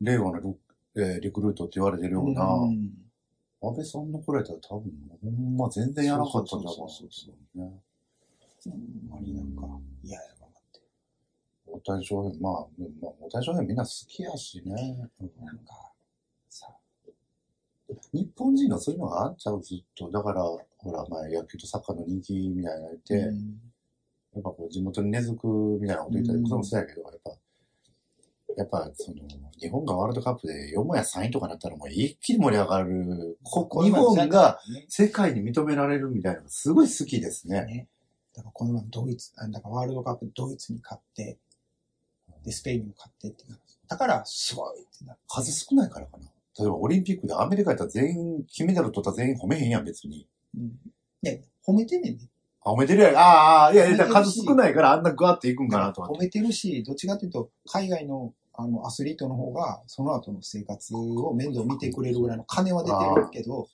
[0.00, 0.58] 令和のル、
[0.96, 3.02] えーリクルートって言われてるような、うん
[3.64, 7.80] 安倍さんの頃やったら多分、ほんま全然やらなかったんだそうそうそうね。
[8.64, 10.80] ほんまになんか嫌やわって。
[11.68, 12.52] 大谷翔平、まあ、
[13.00, 15.08] まあ、大谷翔平みんな好きやしね。
[15.40, 15.92] なんか、
[16.48, 16.74] さ、
[18.12, 20.10] 日本人のそういうのがあっちゃう、ずっと。
[20.10, 23.71] だから、ほら、まあ、野球とサッカーの人気みたいなの言って、うん
[24.34, 25.46] やっぱこう、地元に根付く
[25.80, 27.30] みたいなこと言ったり、うんそれもそうやけど、やっぱ、
[28.56, 29.16] やっぱ、その、
[29.58, 33.38] 日本がワールドカップで4もや3位とかなったらもう一気に盛り上がる。
[33.42, 37.64] こ日本が、ね世界に認められるみたいなのがすごい好きですね。
[37.66, 37.88] ね。
[38.34, 41.38] だからこの前ドイツ、あだからワールドカップドイツに勝って、
[42.44, 43.44] で、スペインにも勝ってって
[43.88, 45.18] だから、すごいってなる。
[45.28, 46.24] 数少ないからかな。
[46.58, 50.26] 例えばオリンピックでアメリカやったら全員、金メダル取ったら全員褒めへんやん、別に。
[50.56, 50.72] うん。
[51.22, 52.28] ね、褒めてんねんね。
[52.64, 53.16] あ、褒めてるやん。
[53.16, 56.18] ああ、いやいや、数少ないからあんなグワっていくんかなと思って。
[56.18, 63.68] 褒めてるし、どっちかというと、海外のあのアスリートの方が、その後の生活を面倒見てくれるぐらいの金は出てるけど、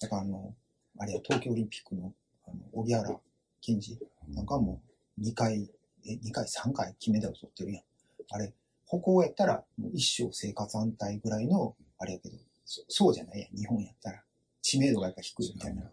[0.00, 0.54] だからあの、
[0.98, 2.12] あれや、東京オリンピックの、
[2.46, 3.18] あの、荻原
[3.62, 3.98] 健二
[4.34, 4.82] なんかも
[5.18, 5.70] う2回、
[6.06, 7.82] え、2回、3回金メダル取ってるやん。
[8.30, 8.52] あれ、
[8.86, 14.22] 歩行やったら、もう一生生活安泰ぐらいの、あれやけど、そそうじゃないやん、日本やったら。
[14.62, 15.90] 知名度がやっぱ低いみたいな。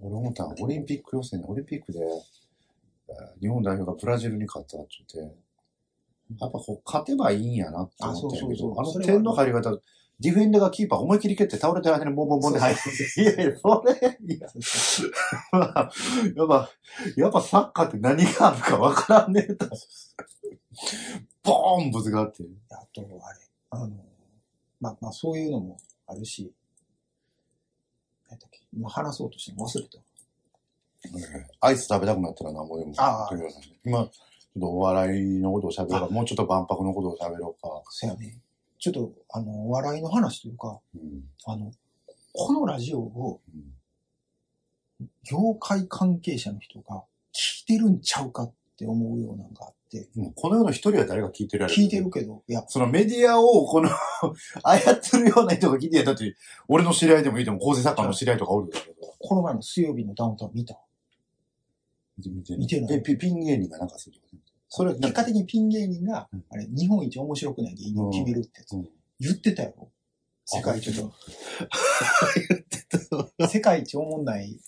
[0.00, 5.34] 俺思ったのオリンピック予選で、オリンピックで、えー日本代表がブラジルに勝ったって言って、
[6.40, 9.78] やっぱこう、勝てばいいんやなって思ったんやけど、あの点の入り方、
[10.20, 13.24] ディフェンダーがキーパー思い切り蹴って倒れてる間にボンボンボンで入って、い。
[13.24, 14.48] やいや、それ、いや、
[15.52, 15.90] まあ
[16.34, 16.70] やっぱ、
[17.16, 19.68] やっぱサッカーって何があるかわからんねえと。
[21.42, 22.44] ボーンぶつかって。
[22.70, 23.90] あと、あれ、あの、
[24.80, 26.52] まあ、まあ、そういうのもあるし、
[28.34, 29.98] 何だっけ、今話そうとして忘れた。
[31.60, 33.30] アイス食べたくなったらなんぼでもああ。
[33.84, 36.08] 今、ちょっとお笑いのことを喋ろう。
[36.08, 37.82] か、もうちょっと万博のことを喋ろうか。
[37.90, 38.38] そやね。
[38.78, 41.24] ちょっと、あの、お笑いの話というか、うん。
[41.46, 41.72] あの、
[42.32, 43.74] このラジオをうん。
[45.24, 53.88] 業界関係者の人が聞いてるんちゃうかっって思うようなのがあって、もうこの世の一人は誰が聞いてるやろ聞いてるけど、いや、そのメディアをこの
[54.62, 56.34] 操るような人が聞いてやだって、
[56.66, 58.84] 俺の知り合いでもいいとも、構成作家の知り合いとかおるから。
[59.20, 60.78] この前の水曜日のダウンタウン見た？
[62.18, 62.96] 見て見てない。
[62.98, 64.20] え、ピピン芸人がなんかする
[64.68, 68.72] それ、結果的にピン芸人がうん、あれ、日本一面白くない芸人を決めるってやつ。
[68.72, 68.88] うん。
[69.20, 69.88] 言ってたよ。
[70.46, 71.12] 世界一あの。
[73.48, 74.60] 世界一おもんない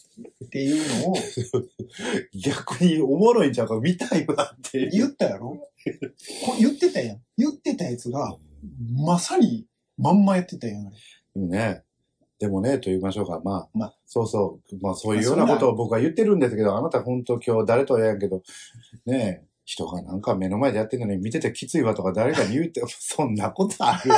[0.44, 1.14] っていうのを
[2.42, 4.88] 逆におもろいんちゃうか見たいわって。
[4.90, 5.56] 言ったやろ？
[6.44, 7.22] こ言ってたやん。
[7.36, 8.36] 言ってたやつが、
[8.94, 9.66] まさに
[9.98, 10.92] まんまやってたやん、
[11.48, 11.82] ね。
[12.38, 13.40] でもね、と言いましょうか。
[13.44, 14.76] まあ、まあそうそう。
[14.80, 18.42] まあそういうようなことを僕は言ってるんですけど、あなた本当今日誰とは言えんけど、
[19.06, 24.10] ねえ、人がなんか目の前でやってるのに見ててきついわとか誰かに言うて、 そんなことある？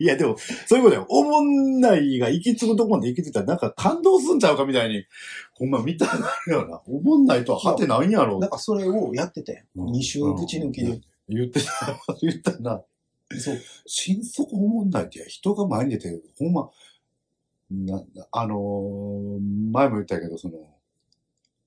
[0.00, 1.06] いやでも、そういうことよ。
[1.08, 5.04] おもんないが行き継ぐとこまで行き継いだらなんか感動すんちゃうかみたいに、
[5.54, 6.08] ほんま見たい
[6.50, 6.80] よな。
[6.86, 9.64] おもんないとは果てないんやろなんかそれをやってたやん。
[9.76, 11.00] うん二週ぶち抜きで。
[11.28, 12.82] 言ってた、言ったな。
[13.38, 13.58] そう。
[13.86, 16.70] 心底思んないって、人が前に出て、ほんま、
[17.70, 19.40] な、あのー
[19.72, 20.54] 前も言ったけど、その、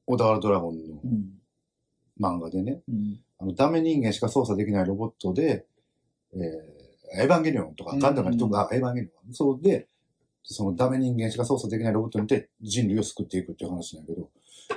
[0.08, 1.42] 小田原ドラゴンのうん。
[2.20, 3.20] 漫画でね、うん。
[3.40, 5.66] あの、ダメ人間しか操作できないロボットで、
[6.34, 6.40] えー、
[7.18, 9.34] エヴァンゲリオンとか、うんガンダムとか、エヴァンゲリオン。
[9.34, 9.88] そうで、
[10.44, 14.30] そのダメ人間しか操作できないロボットにて人類を救っていくっていう話なんやけど、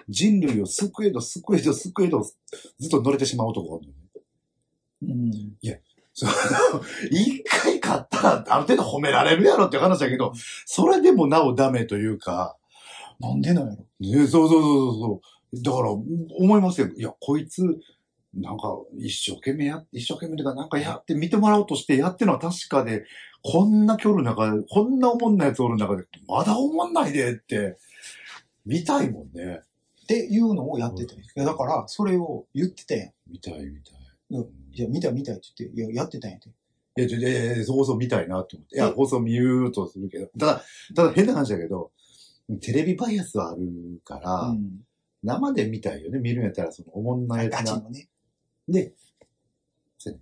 [0.09, 2.35] 人類を救えど救えど救えどず
[2.87, 3.93] っと乗れてしまう男がおるね。
[5.03, 5.57] うん。
[6.13, 6.33] その
[7.11, 10.33] 一回買ったらある程度褒められるやろって話だけど、
[10.65, 12.57] それでもなおダメというか、
[13.19, 15.21] なんでなんやろね、そうそうそうそうそ
[15.53, 15.63] う。
[15.63, 16.89] だから、思いますよ。
[16.97, 17.63] いや、こいつ、
[18.37, 23.05] なんか、一生懸命や、一生懸命とか、なんかやって、見てもらおうとしてやってるのは確かで、
[23.43, 27.77] こんな距離の中で、こんなおもんないやつおる中で、まだおもんないでって、
[28.67, 29.61] 見たいもんね。
[30.03, 33.13] っていうのをやってたんやいや、だから、それを言ってたやん。
[33.27, 33.95] 見たい、見たい。
[34.31, 36.49] うんいや、見たい見たいって言って、いや、やってたんやて。
[36.49, 38.77] いや、ちょいやいや放送見たいなと思って。
[38.77, 38.91] いや、え？
[38.91, 40.27] 放送見ようとするけど。
[40.39, 40.63] ただ、
[40.97, 41.93] ただ変な話だけど、
[42.61, 43.61] テレビバイアスはある
[44.05, 44.81] から、うん。
[45.23, 46.19] 生で見たいよね。
[46.19, 47.73] 見るんやったら、その、おもんないやつな。
[47.75, 48.09] ガチのね。
[48.69, 48.93] で、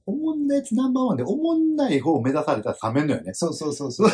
[0.06, 3.34] おもんないやつナンバーワンで、おもんない方を目指されたら冷めんのよね。
[3.34, 4.08] そうそうそうそう。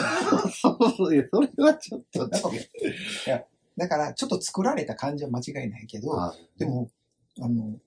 [1.15, 2.31] いやそれはちょっと 違う。
[2.31, 3.45] なんかいや、
[3.77, 6.91] だから、ちょっと作られた感じは間違いないけど、はいでも、
[7.41, 7.79] あの、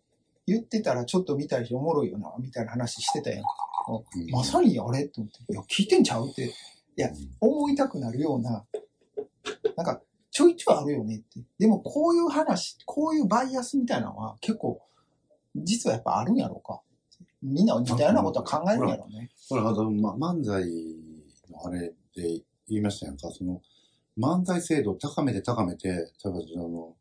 [0.47, 3.39] 言ってたらちょっと見たいしおもろいよな、みたいな話してたやん。
[3.39, 5.05] うんまさにあれ？
[5.07, 6.29] と思って、いや、聞いてんちゃう？
[6.29, 6.53] って
[7.39, 8.63] 思いたくなるような、
[9.75, 11.41] なんか、ちょいちょいあるよねって。
[11.57, 14.79] でも、こういう話、こういうバイアスみたいなのは結構、
[15.55, 16.81] 実はやっぱあるんやろうか。
[17.41, 19.29] みんな似たようなことは考えるんやろうね。
[19.49, 20.63] ほら、あと、ま、漫才
[21.49, 23.61] のあれで言いましたやんか、その、
[24.17, 26.95] 漫才精度を高めて高めて、例えば、その、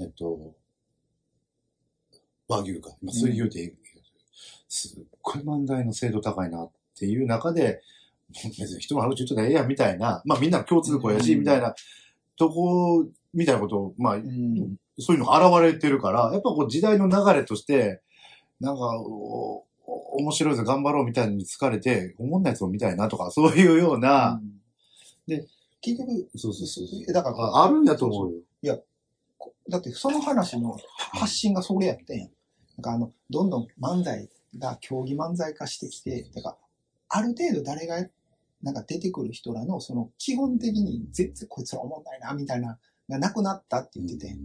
[0.00, 0.54] えっと、
[2.48, 4.02] 和牛か、今、水牛でいいけど、
[4.68, 7.80] すっごい漫才の精度高いなっていう中で、
[8.32, 11.74] 別に人の話言ったらええやんみたいな、まあみんな共通項やし、うんみたいな、
[12.36, 14.76] とこ、みたいなことを、まあ、うん。
[15.00, 18.00] そういうのが現れてるから、やっぱこう時代の流れとして、
[18.60, 24.60] なんか、おお面白いぞ、頑張ろうみたいに疲れて、思んないやつを見たいなとか、そういうような、うん
[25.30, 25.46] で、
[25.80, 27.12] 結局、そうそうそうそう。
[27.12, 28.84] だからああるんやと思うよ。
[29.38, 32.30] こだってその話の発信がそれやったやん。
[32.76, 36.56] なんかあの、どんどん漫才が競技漫才化してきて、だから、
[37.08, 38.04] ある程度誰が、
[38.62, 44.36] なんか出てくる人らの、その基本的に全然こいつら思んないな、みたいな、がなくなったって言ってて、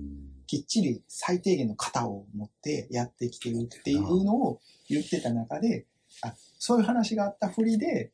[0.47, 5.85] きっちり最低限の型を持ってやってきてるっていうのを言ってた中で、
[6.21, 8.11] あ、そういう話があったふりで、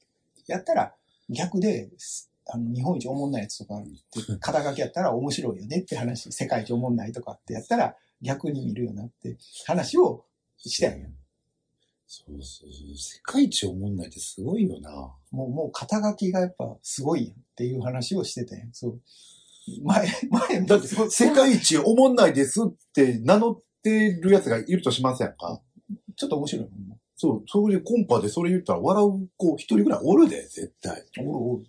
[0.48, 0.94] やったら
[1.30, 1.90] 逆で、
[2.48, 3.82] あの、日本一おもんないやつとか
[4.40, 10.26] 肩書きやったら面白いよねって話、世界一おもんないとかってやったら逆に見るよなって話を
[10.58, 10.92] してや。
[12.08, 12.98] そうそうそう。
[12.98, 14.92] 世界一思んないってすごいよな。
[15.32, 18.74] もう、もう肩書きがやっぱすごいやんっていう話をしてたやん。
[18.74, 19.02] そう。
[19.84, 25.62] 前、前、だってそ世界一思んないですって名乗ってるやつがいるとしませんか？
[26.16, 26.72] ちょっと面白いもん。
[27.16, 31.06] そう、それでコンパでそれ言ったら笑う子一人ぐらいおるで、絶対。
[31.20, 31.66] おるおる。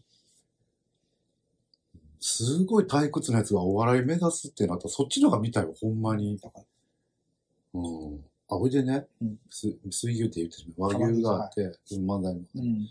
[2.20, 6.38] すごい退屈なやつがお笑い目指すってなったら、そっちの方が見たいわ、ほんまに。
[7.74, 8.24] うん。
[8.48, 12.40] あ、ほいでね、うんす水牛って言ってる和牛があって、漫才の。
[12.54, 12.88] うん。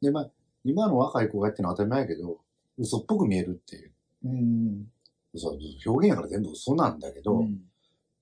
[0.00, 0.30] で、まあ、
[0.64, 2.40] 今の若い子がやってるのは当たり前やけど、
[2.78, 3.91] 嘘っぽく見えるっていう。
[4.24, 4.86] うん。
[5.34, 7.60] 嘘表現やから全部嘘なんだけど、うん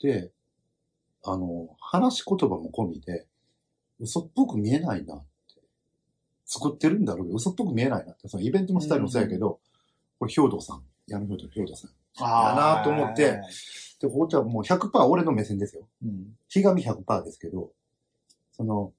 [0.01, 0.31] で、
[1.23, 3.27] あの、話し言葉も込みで、
[4.01, 5.61] 嘘っぽく見えないなって。
[6.47, 8.27] 作ってるんだろうけど、嘘っぽく見えないなって。
[8.29, 9.61] そのイベントのスタイルもそうやけど、
[10.19, 10.83] これ、兵道さん。
[11.07, 11.91] 矢野兵道、兵道さん。
[12.19, 13.41] あなと思って
[14.01, 15.87] で、こっちはもう100%俺の目線ですよ。
[16.03, 16.37] うん。
[16.49, 17.71] ひがみ100%ですけど、
[18.53, 18.93] その、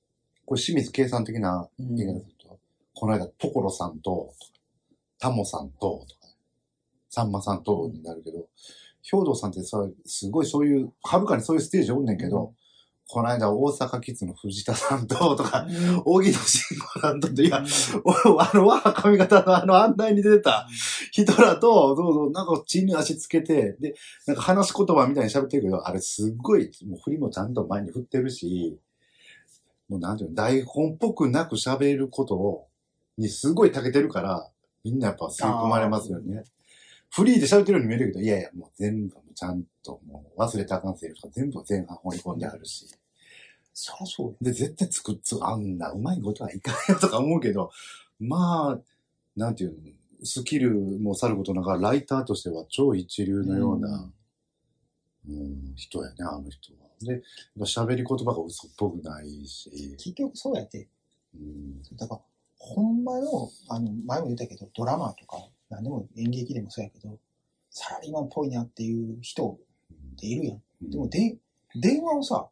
[0.46, 2.60] これ清水計算的なうん言い方すると、
[2.94, 4.34] この間、所さんと、
[5.20, 6.21] タモさんと、とか、
[7.12, 8.48] さんまさんとになるけど、
[9.04, 12.54] 兵道さんってさ、すごいそういう、はるかにそういうステージおんねんけど、
[13.06, 15.68] この間、大阪キッズの藤田さんと、とか、
[16.06, 17.62] 荻野慎吾さんといや、
[18.06, 20.66] おあの、和髪型のあの案内に出てた
[21.12, 23.96] 人らと、そうそう、なんか地に足つけて、で、
[24.26, 28.80] なんか話し言葉みたいに喋ってるけど、あれすっごい、もう振りもちゃんと前に振ってるし、
[29.90, 32.68] もうなんていうの、台本っぽくなく喋ることを、
[33.18, 34.50] にすごい長けてるから、
[34.86, 36.46] みんなやっぱ吸い込まれますよね。
[37.12, 42.88] フリーで喋ってるように見えるけど、いやいや、もう全部ちゃんともう忘れたらあかんセリフとか全部前半放り込んであるし。
[43.74, 44.36] そりゃそうよ。
[44.42, 47.72] で、絶対作っつ、あんなうまいことはいかんよとか思うけど、
[48.20, 48.80] まあ、
[49.36, 49.78] なんていうの、
[50.24, 54.12] スキルもさることながら、ライターとしては超一流のような、
[55.28, 56.80] うん人やね、あの人は。
[57.02, 57.22] で、
[57.60, 60.88] 喋り言葉が嘘っぽくないし、結局そうやって。
[61.34, 62.22] うん、だから、
[62.58, 65.38] ほんまの、あの、前も言ったけど、ドラマとか、
[65.72, 67.18] 何でも演劇でもそうやけど、
[67.70, 69.58] サラリーマンっぽいなっていう人
[70.14, 70.62] っているやん。
[70.82, 71.38] でも、で、
[71.76, 72.48] 電話をさ、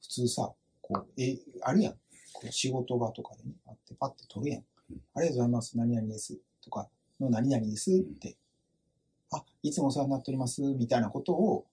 [0.00, 1.92] 普通さ、こう、え、あるやん。
[2.32, 4.60] こう仕事場とかでね、あって、パッて取るやん。
[4.60, 4.64] うん
[5.14, 5.76] ありがとうございます。
[5.76, 6.38] 何々です。
[6.64, 6.88] とか、
[7.20, 8.36] の何々ですって。
[9.32, 10.62] あ、いつもお世話になっております。
[10.62, 11.66] みたいなことを、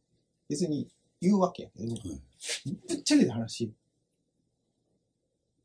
[0.49, 0.89] 別に
[1.21, 3.71] 言うわけやけど、ぶっちゃけた話。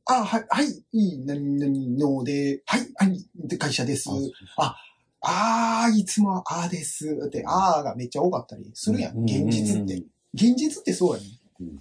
[0.04, 4.08] あ、はい、はい、いい、何々ので、はい、はい、で、会社です。
[4.56, 4.76] あ
[5.22, 7.18] あー、いつもあーです。
[7.26, 9.24] って、あーがめっちゃ多かったりするやん。
[9.24, 10.02] 現実って。。
[10.32, 11.28] 現実ってそうやね、
[11.60, 11.80] うん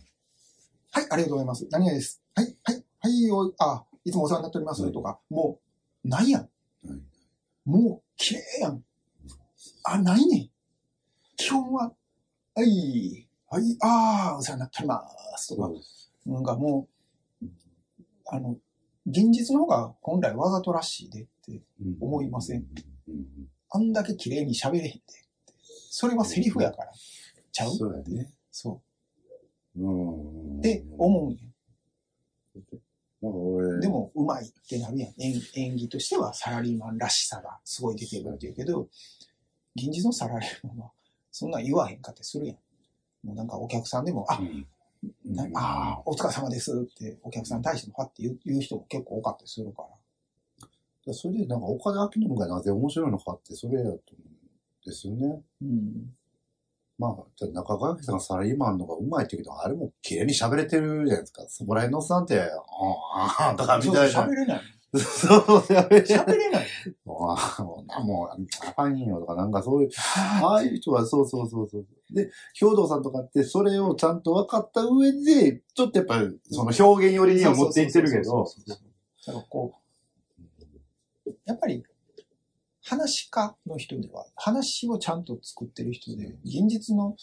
[0.92, 1.68] はい、ありがとうございます。
[1.72, 2.22] 何々です。
[2.36, 4.82] はい、はい、はい、おあ、いつもお世話になっております。
[4.82, 5.60] はいとか、も
[6.04, 6.42] う、ないやん。
[6.42, 6.50] はい
[7.66, 8.84] もう、綺麗やん。
[9.84, 10.50] あ、ないねん。
[11.38, 11.94] 基本は、
[12.56, 15.06] はい、はい、あー、お世話になっておりま
[15.38, 15.56] す。
[15.56, 15.70] とか、
[16.26, 16.88] なんかも
[17.44, 17.46] う、
[18.26, 18.58] あの、
[19.06, 21.62] 現実の方が本来わざとらしいでって、
[22.02, 22.60] 思いません？
[22.60, 22.68] うん
[23.72, 25.02] あんだけ綺麗に喋れへんで。
[25.92, 26.92] それはセリフやから。
[27.52, 27.72] ちゃう？
[27.76, 28.32] そうやね。
[28.52, 28.82] そ
[29.78, 30.56] うん。
[30.58, 30.60] う。
[30.60, 31.38] って思うんや。
[33.22, 35.14] なんか俺、で、も、うまいってなるやん。
[35.18, 38.88] 演演技としてはサラリーマンらしさがすごい出てるって言うけど、
[39.76, 40.92] 現実のサラリーマンは、
[41.32, 42.58] そんなん言わへんかってするやん。
[43.28, 44.66] もうなんかお客さんでも、あ、うん
[45.26, 49.90] なあー、お疲れ様ですってお客さんに対してもファって言う言う人も結構多かったりするから。
[51.14, 54.00] それでなんか岡田明信がなぜ面白いのかって、それやと思うん
[54.86, 55.42] ですよね。
[55.62, 56.14] うん。
[57.00, 61.46] まあ、中川家さんがサラリーマンの方がうまいって言うけど、あれも綺麗に喋れてるじゃないですか。
[61.48, 62.48] そこら辺のおっさんって、あ
[63.16, 64.22] あ、あとかみたいな。
[64.26, 64.62] 喋れない。
[64.98, 66.68] そう、喋れ喋れない。
[67.08, 69.90] ああ、もう、もう、あかんよとか、なんかそういう、
[70.44, 71.86] ああいう人はそうそうそうそう。
[72.12, 79.28] で、兵道さんとかってそれをちゃんと分かった上で、ちょっとやっぱりその表現寄りには持っていってるけど、そうそうそうそう。
[79.28, 79.89] だからこう、
[81.46, 81.84] やっぱり、
[82.84, 87.16] 話し家の人では、話をちゃんと作ってる人で、現実の、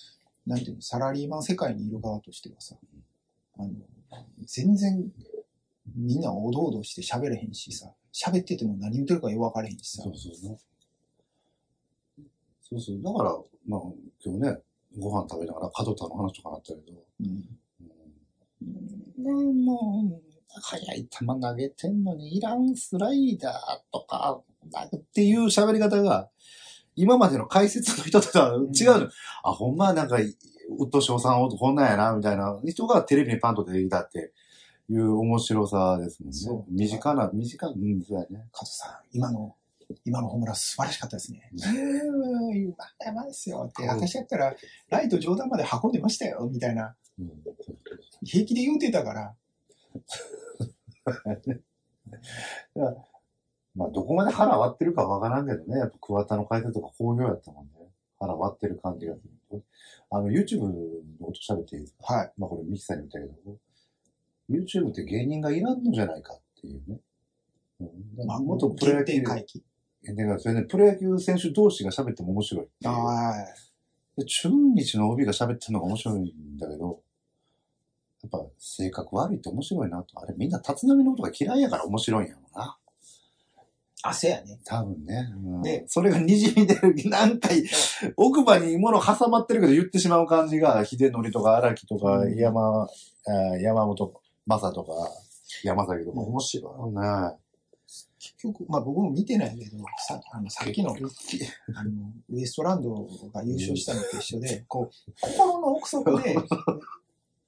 [0.46, 2.76] なんていうの、サラリーマン世界にいる側としてはさ、
[3.58, 3.72] あの、
[4.46, 5.10] 全然、
[5.94, 10.02] みんなおどおどして喋れへんしさ、喋ってても何言ってるかよく分からへんしさ。
[10.02, 10.58] そ、うそうね。
[12.62, 13.02] そうそう。
[13.02, 13.80] だから、まあ、
[14.24, 14.58] 今日ね、
[14.98, 17.58] ご飯食べながら角田の話とかなったけど、うん。
[19.24, 23.54] うん、もう、速い球投げてんのにいらんスライダー
[23.92, 24.42] とか、
[24.96, 26.30] っていう喋り方が、
[26.94, 29.08] 今までの解説の人とは違うの。
[29.42, 30.20] あ、ほんまなんか、ウ
[30.86, 34.32] ッド賞さんこんなんやな、みたいな人がテレビにパンと出てきたって
[34.90, 36.36] いう面白さですもんね。
[36.36, 38.48] そう身近な、短い、うん、そうやね。
[38.50, 39.54] 加藤さん、今の、
[40.04, 41.50] 今のホームラン素晴らしかったですね。
[41.52, 44.54] うーん、まだまですよって、私だったら、
[44.88, 47.30] ライト上段まで運んでましたよ、みたいな、うん
[48.24, 49.34] 平気で言うてたから、
[53.74, 55.78] まあ、どこまで腹割ってるかわからんけどね。
[55.78, 57.72] やっぱ桑田の解説とか好評やったもんね。
[58.18, 59.20] 腹割ってる感じがす
[59.52, 59.62] る。
[60.10, 60.68] あの、YouTube の
[61.20, 62.14] 音喋っていいですか？
[62.14, 62.32] はい。
[62.38, 63.58] まあ、これミキさんに言ったけど、
[64.48, 67.00] YouTube って芸人がいらんのじゃないかっていうね。
[67.80, 69.20] うん、まあ、もっとプロ野球。
[69.22, 72.88] だからそれね、プロ野球選手同士が喋っても面白いいう。
[72.88, 73.34] は
[74.16, 76.92] で中日の帯が喋ってるのが面白いんだけど、や
[78.26, 80.20] っぱ性格悪いって面白いなと。
[80.20, 82.76] あれみんな立浪のことが嫌いやから面白いんやろな。
[84.02, 84.58] 汗やね。
[84.64, 85.32] 多分ね。
[85.34, 86.94] うんでそれが滲み出る。
[87.06, 87.64] 何回、
[88.16, 92.86] 奥歯に物挟まってるけど言ってしまう感じが、秀則とか荒木とか、うん山、
[93.86, 94.92] 本正とか、
[95.64, 97.36] 山崎とかうん面白いよね。
[98.18, 100.94] 結局、まあ僕も見てないけど、さあのさっきのあ
[101.84, 101.90] の
[102.30, 102.90] ウエストランド
[103.32, 106.36] が優勝したのと一緒で、こう、心の奥底で、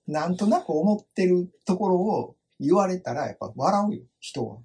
[0.08, 4.58] なんとなく思ってるところを言われたら、やっぱ笑うよ、人は。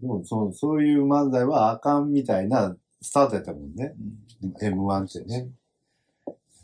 [0.00, 3.94] でもそう、そういう漫才はあかんみたいなスタートやったもんね。
[4.42, 5.48] うん M1 ってね。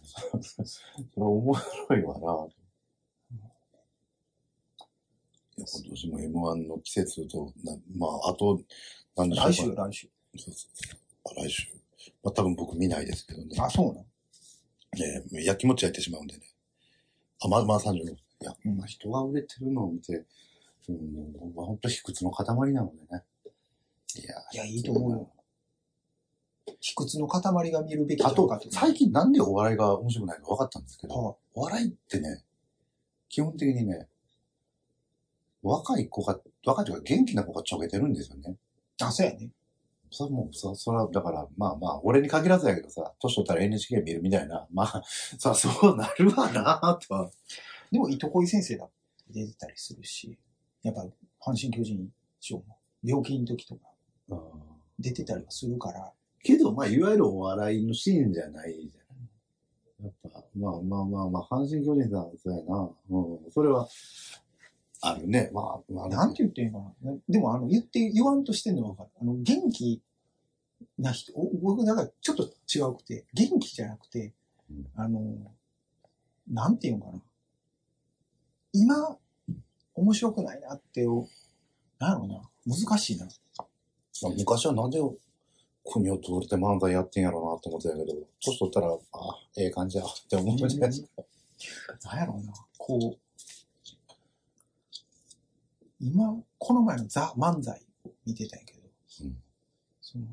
[0.04, 0.82] そ
[1.16, 2.46] れ面白いわな。
[5.56, 8.60] いや、今年も M1 の季節と、なまあ、あと、
[9.16, 10.38] 何でしょうか来週、来週。
[10.38, 11.66] そうそうそうあ来週。
[12.22, 13.56] まあ多分僕見ないですけどね。
[13.58, 14.06] あ、そうなの？
[15.32, 16.42] ねやきもち焼いてしまうんでね。
[17.44, 18.02] あ、ま、まあ35。
[18.02, 20.24] いや、うんまあ人が売れてるのを見て、
[20.88, 23.22] うん、まあ本当卑屈の塊なのでね。
[24.16, 25.30] いや、いや、いいと思うよ。
[26.80, 32.42] 卑屈の塊が見るべきあととかって、最近なんでお笑いが面白くないか分かったんですけど、はお笑いってね、
[33.28, 34.08] 基本的にね、
[35.62, 38.56] 若い子が、若いというか元気な子がちょけてるんですよね。
[39.00, 39.50] あ、そうやね。
[40.12, 45.02] それもう、そ、それは、だから、まあまあ、俺に限らずやけどさ、年取ったら NHK 見るみたいな、 まあ、
[45.38, 47.30] そらそうなるわなとは。
[47.90, 48.94] でも、糸恋先生だって
[49.32, 50.38] 出てたりするし、
[50.82, 51.02] やっぱ、
[51.40, 53.82] 阪神巨人賞も、病気の時とか
[54.98, 60.08] 出てたりはするから、けど、まあ、いわゆるお笑いのシーンじゃないじゃない。
[60.08, 62.90] やっぱ、まあまあまあまあ、阪神巨人さん、そうやな。
[63.10, 63.88] うん、それは、
[65.02, 65.50] あるね。
[65.52, 67.12] まあ、まあ、なんて言ってんのかな。
[67.28, 69.10] でも、あの、言って、言わんとしてんのはわかる。
[69.20, 70.00] あの、元気
[70.98, 74.32] な人、お僕、なんかちょっと違うくて、元気じゃなくて
[74.70, 75.20] うん、あの、
[76.48, 77.22] なんて言うのかな。
[78.72, 79.18] 今、
[79.94, 82.40] 面白くないなって、なんやろうな。
[82.66, 83.28] 難しいな。
[84.36, 84.98] 昔はなんで
[85.84, 88.98] 国を通れて漫才やってんやろうなと思ってたけど、年取ったら、あ
[89.56, 91.08] ええ感じやって思うんじゃないですか。
[92.08, 92.52] なんやろうな。
[92.78, 93.18] こう、
[96.02, 98.80] 今、この前のザ・漫才を見てたんやけど、
[99.22, 99.36] うん。
[100.00, 100.26] その、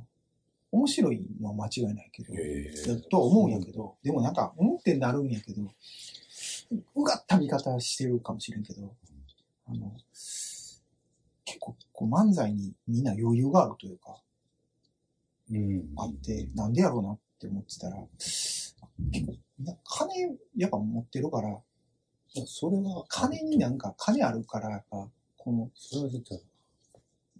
[0.72, 5.62] 面白いのは間違いないけど、へだとは思うんやけど、でもなんか、思ってなるんやけど、
[6.96, 8.96] うがった見方してるかもしれんけど、
[9.68, 9.92] あの、
[11.46, 14.18] 結構、こう漫才にみんな余裕があるというか、
[15.52, 15.94] うん。
[15.98, 21.60] あって、なんでやろうなって思ってたら、結構、みんな金やっぱ持ってるから、
[22.46, 25.08] それは、金になんか、金あるから、やっぱ、
[25.50, 26.39] このそれは絶対。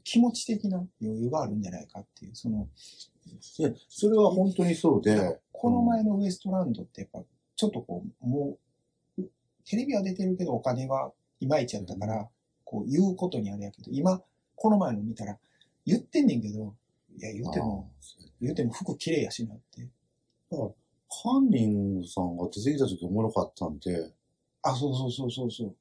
[0.04, 2.68] 気持ち的な余裕があるんじゃないかっていう、その、
[3.60, 7.20] いや、それは本当にそうで、この前のウエストランドってやっぱ、
[7.56, 8.58] ちょっとこう、も
[9.20, 9.24] う、
[9.64, 12.28] テレビは出てるけどお金はいまいちやったから、
[12.64, 14.20] こう言うことにあれやけど、今、
[14.56, 15.38] この前の見たら、
[15.86, 16.74] 言ってんねんけど、
[17.16, 17.92] いや、言うても、
[18.42, 19.88] 言うても服綺麗やしなって。
[20.50, 24.12] カンニングさんが出てきた時おもろかったんで、
[24.64, 25.76] あ、そうそうそうそうそう。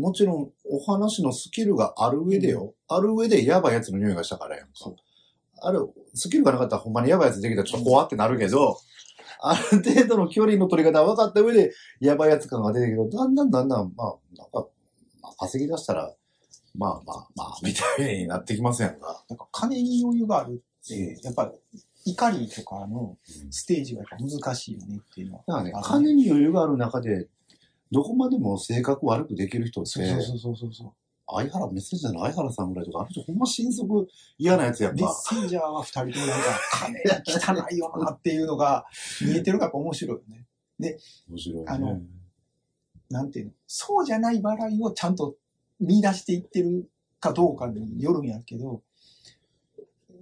[0.00, 2.74] もちろんお話のスキルがある上でよ。
[2.88, 4.72] ある上でやばいやつの匂いがしたからやんか。
[5.62, 8.78] ある、スキルがなかったらほんまにやばいやつできたらちょっと怖ってなるけど、
[9.42, 14.66] ある程度の距離の取り方分かった上でやばいやつ感が出てくるけど、だんだんだんだん、まあ、なんか、
[15.22, 16.14] まあ、稼ぎ出したら、
[16.74, 19.24] まあまあまあ、みたいになってきませんか。
[19.28, 21.52] なんか金に余裕があるって、やっぱ、
[22.06, 23.18] 怒りとかの
[23.50, 25.44] ステージが難しいよねっていうのは。
[25.46, 27.28] だからね金に余裕がある中で、
[27.92, 30.92] どこまでも性格悪くできる人って、そうそうそうそうそう。
[31.32, 35.12] 相原、メッセンジャーの相原さんぐらいとか、あの人ほんま心底嫌なやつやっメッぱ。
[35.12, 38.84] センジャーは二人ともなんか、金汚いよなっていうのが
[39.22, 40.46] 見えてるからやっぱ面白いよね。
[41.28, 41.64] 面白いね。
[41.68, 42.00] あの
[43.10, 43.52] なんていうの？
[43.66, 45.36] そうじゃない笑いをちゃんと
[45.78, 46.88] 見出していってる
[47.20, 48.82] かどうかによるんやけど、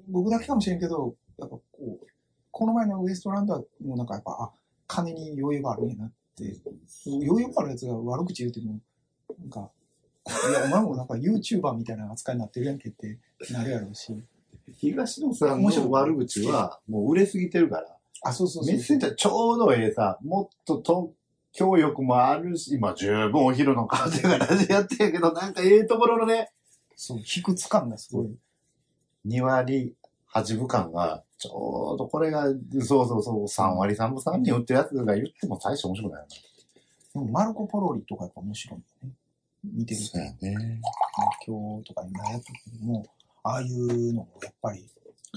[0.09, 2.07] 僕だけかもしれんけど、やっぱこう、
[2.51, 4.51] この前のウエストランドはもうなんかやっぱ、あ、
[4.87, 6.14] 金に余裕があるんやなって、
[7.07, 8.80] 余裕があるやつが悪口言うても、
[9.39, 9.70] なんか、
[10.51, 13.18] いや、お前もなんか YouTuber みたいな扱いになってるやんけって
[13.51, 14.12] なるやろうし。
[14.76, 17.97] 東野さんの悪口は、もう売れすぎてるから。
[18.22, 18.74] あ、そうそうそう。
[18.74, 21.12] メッセンジャーちょうどええさ、もっとと、
[21.53, 26.51] 教育もあるし、まあ十分お昼の風がラジやってるけど、なんかええところのね、
[26.95, 28.36] そう、卑屈感がすごい。
[29.26, 29.95] 2割
[30.32, 32.47] 8分間が、ちょうどこれが、
[32.80, 36.28] そうそうそう、3割3分3厘売ってるやつが言っても大して面白くないよ
[37.14, 39.14] でもマルコ・ポロリとかやっぱ面白いよね。
[39.64, 40.18] 見てると。
[40.18, 40.24] な。
[40.24, 40.80] ね。
[41.47, 43.07] 今日とかに悩む時も、
[43.45, 44.89] ああいうのもやっぱり、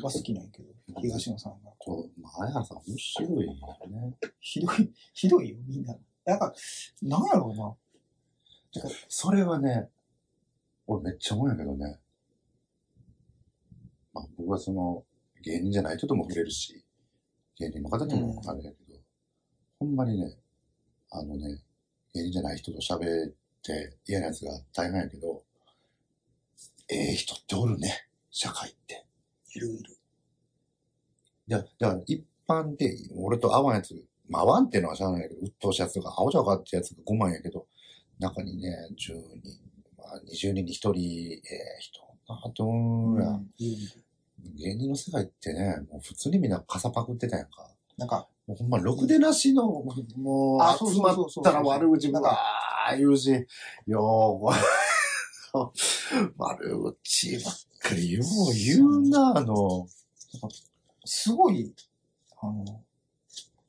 [0.02, 1.72] は好きなんやけど、東野さんが。
[1.82, 4.18] そう、まあ、相原さん面白いよね。
[4.40, 5.96] ひどい、ひどいよ、みんな。
[6.26, 6.54] なんか、
[7.02, 8.84] なんやろうな。
[9.08, 9.90] それはね、
[10.88, 12.00] 俺めっちゃ思うんやけどね。
[14.14, 15.04] まあ僕はその、
[15.42, 16.84] 芸人じゃない人とも触れるし、
[17.58, 19.00] 芸人の方ともあれやけど、
[19.80, 20.38] ほんまにね、
[21.12, 21.62] あのね、
[22.14, 25.44] 芸人じゃない人と喋って嫌なやつが大変やけど、
[26.90, 29.06] ええ人っておるね、社会って。
[29.56, 29.98] いるいる。
[31.48, 33.96] いや、だから一般で、俺と合わんやつ、
[34.30, 37.68] まあ合わんっていうのはしゃあないけど、鬱陶しいやつとか、青ちゃうかってやつが5万やけど、
[38.20, 39.16] 中にね、10人、
[39.98, 42.64] まあ20人に1人、ええ人、あと、
[43.20, 44.04] や、いるいる
[44.56, 47.70] 芸人の世界ってね、もう普通にみんな傘パクってたやんか。
[47.98, 49.66] なんか、もうほんま、ろくでなしの、
[50.18, 53.46] もう、あそう集まそうそうそうったら悪口ばかー言うし、
[53.86, 55.70] よー、
[56.38, 59.88] 悪口ばっかりよう言うな、あの、
[61.06, 61.74] すごい、
[62.42, 62.82] あの、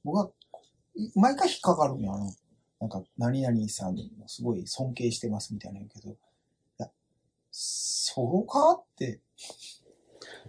[0.04, 0.30] 僕は、
[0.96, 2.32] い毎回引っかかるんよ、あの、
[2.80, 6.16] なんか、何々さんもすごい尊敬してますみたいな言うけど、い
[6.78, 6.90] や、
[7.50, 9.20] そうかって、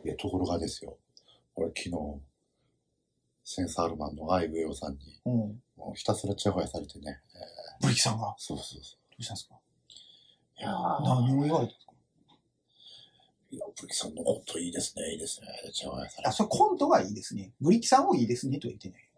[0.03, 0.97] いや、ところがですよ。
[1.55, 1.91] 俺昨日、
[3.45, 5.33] センサールマンのアイウェオさんに、うん、
[5.77, 7.19] もうひたすらチヤホヤされてね。
[7.81, 9.55] ブリキさんが、どそうそうそうしたんですか？
[9.55, 10.61] う。
[10.61, 11.93] いやー何を言われたんですか？
[13.51, 15.47] いや、ブリキさんのこといいですね、いいですね。
[15.73, 16.37] チヤホヤされあ、て。
[16.37, 17.51] それコントがいいですね。
[17.61, 19.09] ブリキさんをいいですねとは言ってない。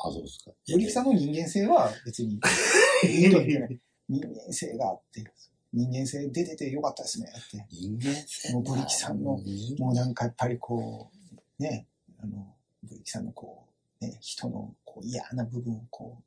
[0.00, 0.52] あ、そうですか。
[0.72, 2.34] ブリキさんの人間性は別に、
[3.04, 3.80] いいとは言ってない。
[4.08, 5.24] 人間性があって、
[5.72, 7.66] 人間性出ててよかったですねって。
[7.70, 11.10] 人間性もうブリキさんの人もうなんかやっぱりこ
[11.58, 11.86] う、ね、
[12.22, 13.66] あの、ブリキさんのこ
[14.00, 16.22] う、ね、人のこう嫌な部分をこ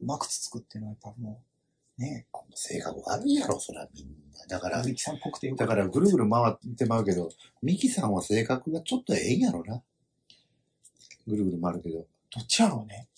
[0.00, 1.42] う、うまくつつくっていうのはやっぱも
[1.98, 4.46] う、ね、性格悪いやろ、そらみんな。
[4.46, 5.74] だからブ、リキさんっぽくてよかった。
[5.74, 7.30] だからぐるぐる回ってまうけど、
[7.62, 9.82] ミキさんは性格がちょっとええんやろな。
[11.26, 11.98] ぐるぐる回るけど。
[11.98, 13.08] どっちやろうね。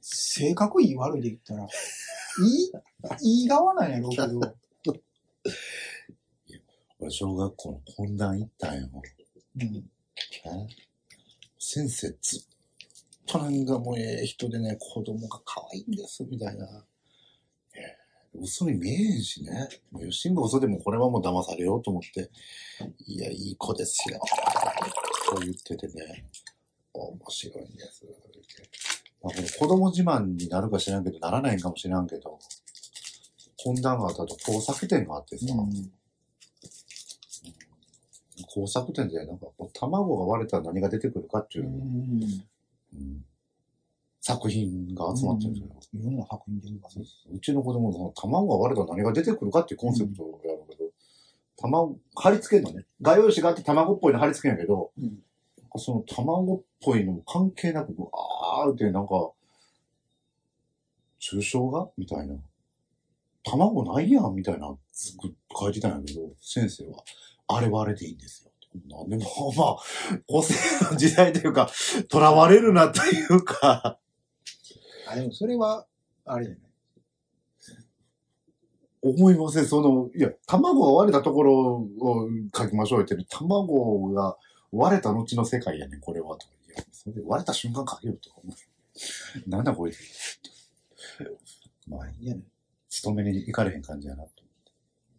[0.00, 1.68] 性格いい悪いで言ったら、い
[3.26, 4.40] い、いい側なんやろうけど、
[7.06, 8.88] 俺、小学校の懇談行ったんよ。
[9.56, 10.66] うん、え
[11.58, 12.40] 先生ずっ
[13.26, 16.66] となんかもうええ人でね、子供が可愛いんです、みたいな。
[17.74, 17.96] ええ
[18.34, 19.68] 嘘に見えへんしね。
[19.90, 22.30] もう吉部嘘でもこれはもう騙されようと思って、
[23.06, 24.20] いや、いい子ですよ。
[25.30, 26.26] そう言っててね、
[26.92, 28.04] 面白いんです。
[29.22, 32.38] まあ、この子供自慢になるか知らんけど、ならないんかもしらんけど、
[33.64, 35.90] 懇談があった後、工作店があってさ、うん
[38.56, 41.72] 工作店でなんかこう卵が割れたら何が出てくるかっていうう、ん。
[41.72, 43.24] うん
[44.22, 46.00] 作品が集まってるんですよ。
[46.00, 46.88] いろんな作品でるか。
[47.32, 50.90] うちの子供の卵が割れたら何が出てくるかっていうコンセプトをやるけど、
[51.56, 52.86] 卵、貼り付けるのね。
[53.00, 55.22] 画用紙があって卵っぽいの貼り付けるんやけど、うん
[55.78, 59.30] その卵っぽいのも関係なく、あーってなんか、
[61.20, 62.34] 抽象画みたいな。
[63.44, 67.04] 卵ないやんみたいな、つく書いてたんやけど、先生は、
[67.48, 68.50] あれはあれでいいんですよ。
[68.88, 69.24] なんでも、
[69.56, 69.76] まあ、
[70.26, 70.54] 個性
[70.90, 73.98] の時代というか、囚われるなというか、
[75.08, 75.86] あ、でもそれは、
[76.24, 76.62] あれじゃない。
[79.02, 79.66] 思いません。
[79.66, 83.38] その、いや、卵が割れたところを書きましょうって言ってる。
[83.38, 84.36] 卵が
[84.72, 86.36] 割れた後の世界やねん、これは。
[86.36, 88.52] とかいや、それで割れた瞬間書けよとか思
[89.46, 89.50] う？
[89.50, 89.92] なんだこれ。
[91.88, 92.42] まあ、いいやね。
[92.90, 94.30] 勤めに行かれへん感じやなと。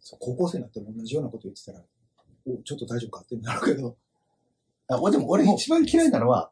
[0.00, 1.82] そう高校生になっても同じようなこと言ってたら、
[2.64, 3.96] ちょっと大丈夫かってなるけど、
[4.88, 6.50] あ、俺でも俺一番嫌いなのは、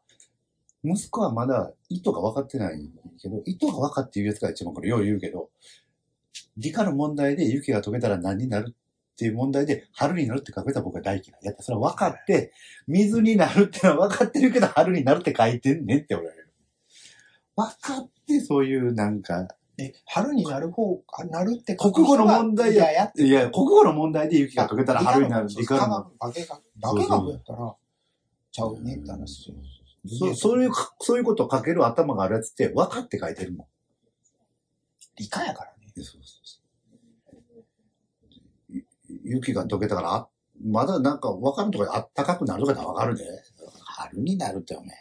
[0.83, 2.89] 息子はまだ意図が分かってない
[3.21, 5.49] けど、意図が分かって言うやつが一番これよう言うけど、
[6.57, 11.39] 理科の問題で雪が溶けたら何になるっていう問題で春になるって書けた僕は大嫌い。
[11.41, 12.53] やっぱそれは分かって、
[12.87, 16.47] 水になるってのは分かってるけど春になるって書いてんねんって俺は言う。
[17.55, 19.47] 分かってそういうなんか、
[19.79, 25.47] え、春になる方、あなるって国語の問題やややっていや、国語の問題で雪が溶けたら春になる。
[25.47, 26.03] 理科の。
[26.19, 27.75] 化学、化学学やったら、
[28.51, 29.53] ちゃうねって話。
[30.07, 33.67] そうそういう、そういうことを書ける頭があるやつって分かって書いてるもん。
[35.17, 35.91] 理科やからね。
[35.95, 36.61] そうそうそ
[38.73, 38.83] う
[39.23, 40.29] ゆ雪が溶けたから、あ
[40.65, 43.25] まだなんか分かるとかあったかくなるとか分かるで。
[43.83, 44.91] 春になるっておめ。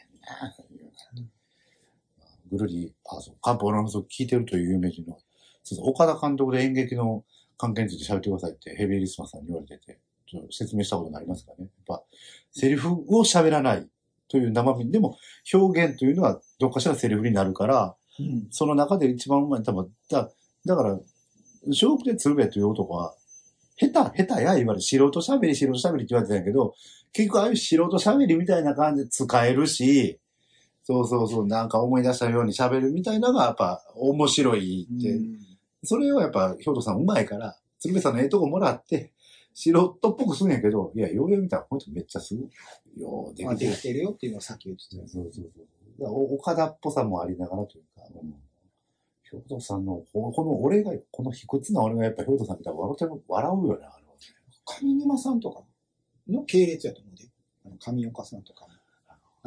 [2.51, 5.19] ぐるり、あ、そう、漢方の話を聞いてるという有名人の、
[5.63, 7.25] そうそう岡田監督で演劇の
[7.59, 11.57] 関係について喋ってくださいってヘビーリスマスさんに言われてて、ちょっと説明したことになりますかね。
[11.61, 12.03] やっぱ、
[12.53, 13.89] セリフを喋らない
[14.29, 15.19] という生身でも
[15.53, 18.47] 表現というのはどっかしらセリフになるから、うん。
[18.51, 20.31] その中で一番うまい、多分、だ
[20.65, 20.99] だから、
[21.73, 23.15] 小学で鶴瓶という男は、
[23.77, 24.81] 下手、下手や、言われる。
[24.81, 26.75] 素人喋り、素人喋りって言われてたんやけど、
[27.13, 30.19] 結局ああいう素人喋りみたいな感じで使えるし、
[30.87, 35.19] そうそうそう、なんか思い出したように喋るみたいなのがやっぱ面白いって、
[35.83, 39.13] それをやっぱ、兵頭さんうまいから、鶴瓶さんのええとこもらって、
[39.53, 43.01] 素人っぽくすんやけど、いや、ようよう見たら、ほんとめっちゃすごい。
[43.01, 43.83] ようでまあ、きてるでき。
[43.83, 45.09] てるよっていうのをさっき言ってたよ。
[45.09, 45.67] そうそうそう。
[45.99, 48.35] だからお岡田っぽさもありながらというか、うん、
[49.41, 54.15] 兵藤さんの、ここの俺が、この卑屈な俺がやっぱ兵藤さん見たら笑ってる笑うよね、あれは。
[54.67, 55.63] 上沼さんとか
[56.29, 57.25] の系列やと思うで。
[57.65, 58.67] あの上岡さんとか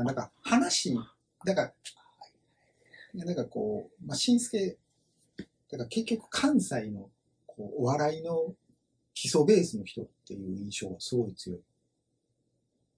[0.03, 0.95] なんか話、
[1.45, 1.73] だか
[3.13, 4.77] ら、なんかこう、まあ、しんすけ、
[5.71, 7.09] だから結局関西の
[7.45, 8.53] こうお笑いの
[9.13, 11.59] 基礎ベースの人っていう印象はすごい強い。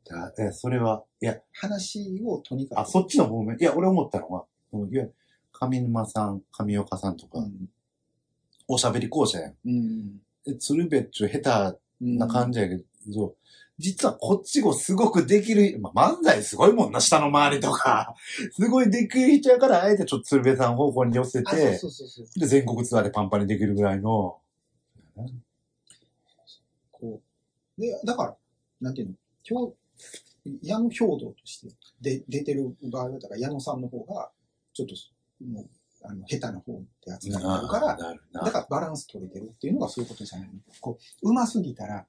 [0.05, 2.79] だえ、それは、いや、話をとにかく。
[2.79, 3.57] あ、そっちの方面。
[3.59, 5.13] いや、俺思ったのは、もういわゆる
[5.51, 7.69] 上沼さん、上岡さんとか、うん。
[8.67, 9.55] おしゃべり講師やん。
[9.65, 10.21] うん。
[10.45, 13.35] で鶴瓶っちゅう下手うんな感じやけど、
[13.81, 18.15] 実はこっちもすごくできる、まあ、漫才すごいもんな、下の周りとか。
[18.53, 22.39] すごいできる人やから、あえてちょっと鶴瓶さん方向に寄せて、そうそうそう。
[22.39, 24.39] で、全国ツアーでパンパンにできるぐらいの、
[26.91, 27.21] こ
[27.77, 27.81] う。
[27.81, 28.37] で、だから、
[28.79, 34.31] なんていうの、今日、矢野兵道としてで出てる場合は、だから矢野さんの方が、
[34.73, 34.95] ちょっと、
[35.43, 35.69] もう、
[36.03, 37.97] あの、下手な方って扱いがあるから、
[38.43, 40.55] だからバランス取れてるっていうのがそういうことじゃないの。
[40.79, 42.05] こう、上手すぎたら、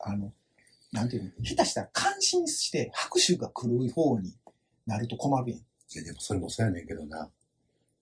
[0.00, 0.32] あの、
[0.92, 4.34] なんていうの、下手したら感心して拍手が来る方に
[4.86, 5.60] なると困るやん。
[5.60, 7.18] いや、でもそれもそうやねんけどな。
[7.18, 7.30] やっ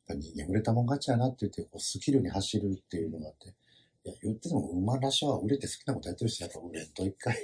[0.06, 3.54] ぱ人間売れたもん勝ちやなって言って、こうスキルに走るっていうのがあって。
[4.04, 7.36] いや、言ってても馬らしは売れて好きなことやってるし、やっぱ売れんと一回、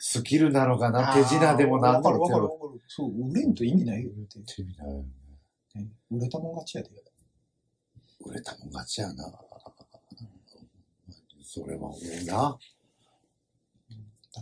[0.00, 2.80] スキルなのかな、手品でもなんだろうわかるわかる。
[2.88, 4.40] そう、売れんと意味ないよって。
[4.40, 5.08] 手品よね
[5.76, 6.90] ね売れたもん勝ちやで。
[8.20, 9.32] 売れたもん勝ちやな。
[11.42, 12.58] それは思うな。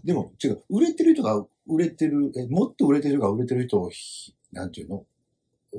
[0.05, 5.07] でも、違う、売れてる人が売れてる、え、もっと売れてる人が売れてる人をひ、なんていうの？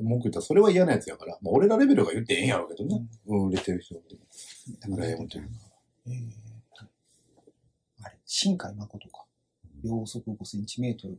[0.00, 1.36] 文句言ったらそれは嫌なやつやから。
[1.42, 3.04] まあ、俺らレベルが言ってええんやろうけどね。
[3.26, 4.16] うん、売れてる人って。
[4.86, 5.50] 羨むというか。
[6.06, 6.14] えー
[8.02, 9.26] あれ、新海誠か。
[9.84, 11.18] 秒速5センチメートル。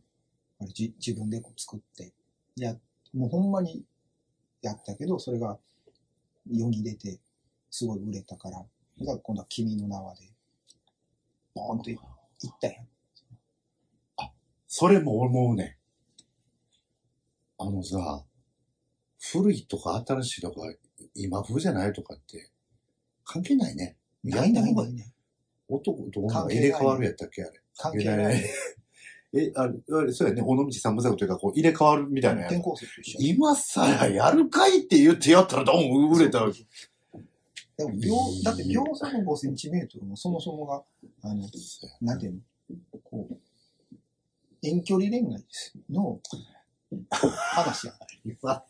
[0.59, 2.11] あれじ、自分でこう作って。
[2.55, 2.75] いや、
[3.13, 3.83] もうほんまに
[4.61, 5.59] やったけど、それが
[6.49, 7.19] 世に出て、
[7.69, 8.57] すごい売れたから。
[8.57, 10.21] だから今度は君の名はで、
[11.53, 11.91] ボーンと
[12.43, 12.87] いいったやん。
[14.67, 15.77] それも思うね。
[17.57, 18.23] あのさ、
[19.19, 20.61] 古いとか新しいとか、
[21.13, 22.49] 今風じゃないとかって、
[23.23, 23.97] 関係ないね。
[24.23, 25.13] ないないやないね。
[25.67, 27.51] 男と女が入れ替わるやったっけあれ。
[27.77, 28.43] 関係ない。
[29.33, 30.41] え、あれ、そうやね。
[30.41, 32.61] 尾道三部作というか、こう、入れ替わるみたいなやつ
[33.19, 36.51] 今さらやるかいって言ってやったら、ドン、売れたら。
[37.85, 40.83] でも秒、だって秒速5センチメートルもそもそもが、
[41.23, 41.47] あの、
[42.01, 42.39] なんていうの？
[43.03, 43.37] こう、
[44.61, 45.43] 遠距離恋愛
[45.89, 46.19] の
[47.55, 48.05] 話やか
[48.43, 48.65] ら。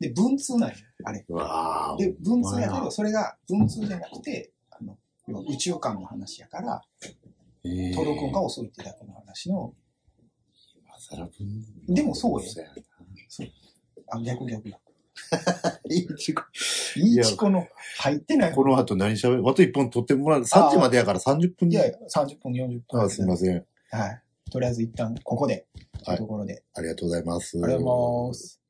[0.00, 1.24] で、文通なんや、あれ。
[1.98, 6.82] で、文通やけど、それが文通じゃなくて、あの、要は宇宙間の話やから、
[7.64, 9.74] えー届くんが遅いってだけの話の、
[11.88, 12.46] でもそうや。
[14.08, 14.80] あ、逆逆逆。
[15.88, 16.42] い いちこ
[16.96, 17.66] いいチコの
[17.98, 18.52] 入ってない。
[18.52, 19.48] この後何喋る？
[19.48, 20.40] あと1本取ってもらう。
[20.42, 21.76] 3時までやから30分で。
[21.76, 23.00] いやいや、30分、40分。
[23.02, 23.64] あ、すみません。
[23.90, 24.22] はい。
[24.50, 25.66] とりあえず一旦ここで、
[26.04, 26.62] はいうところで。
[26.74, 27.58] ありがとうございます。
[27.58, 28.65] ありがとうございます。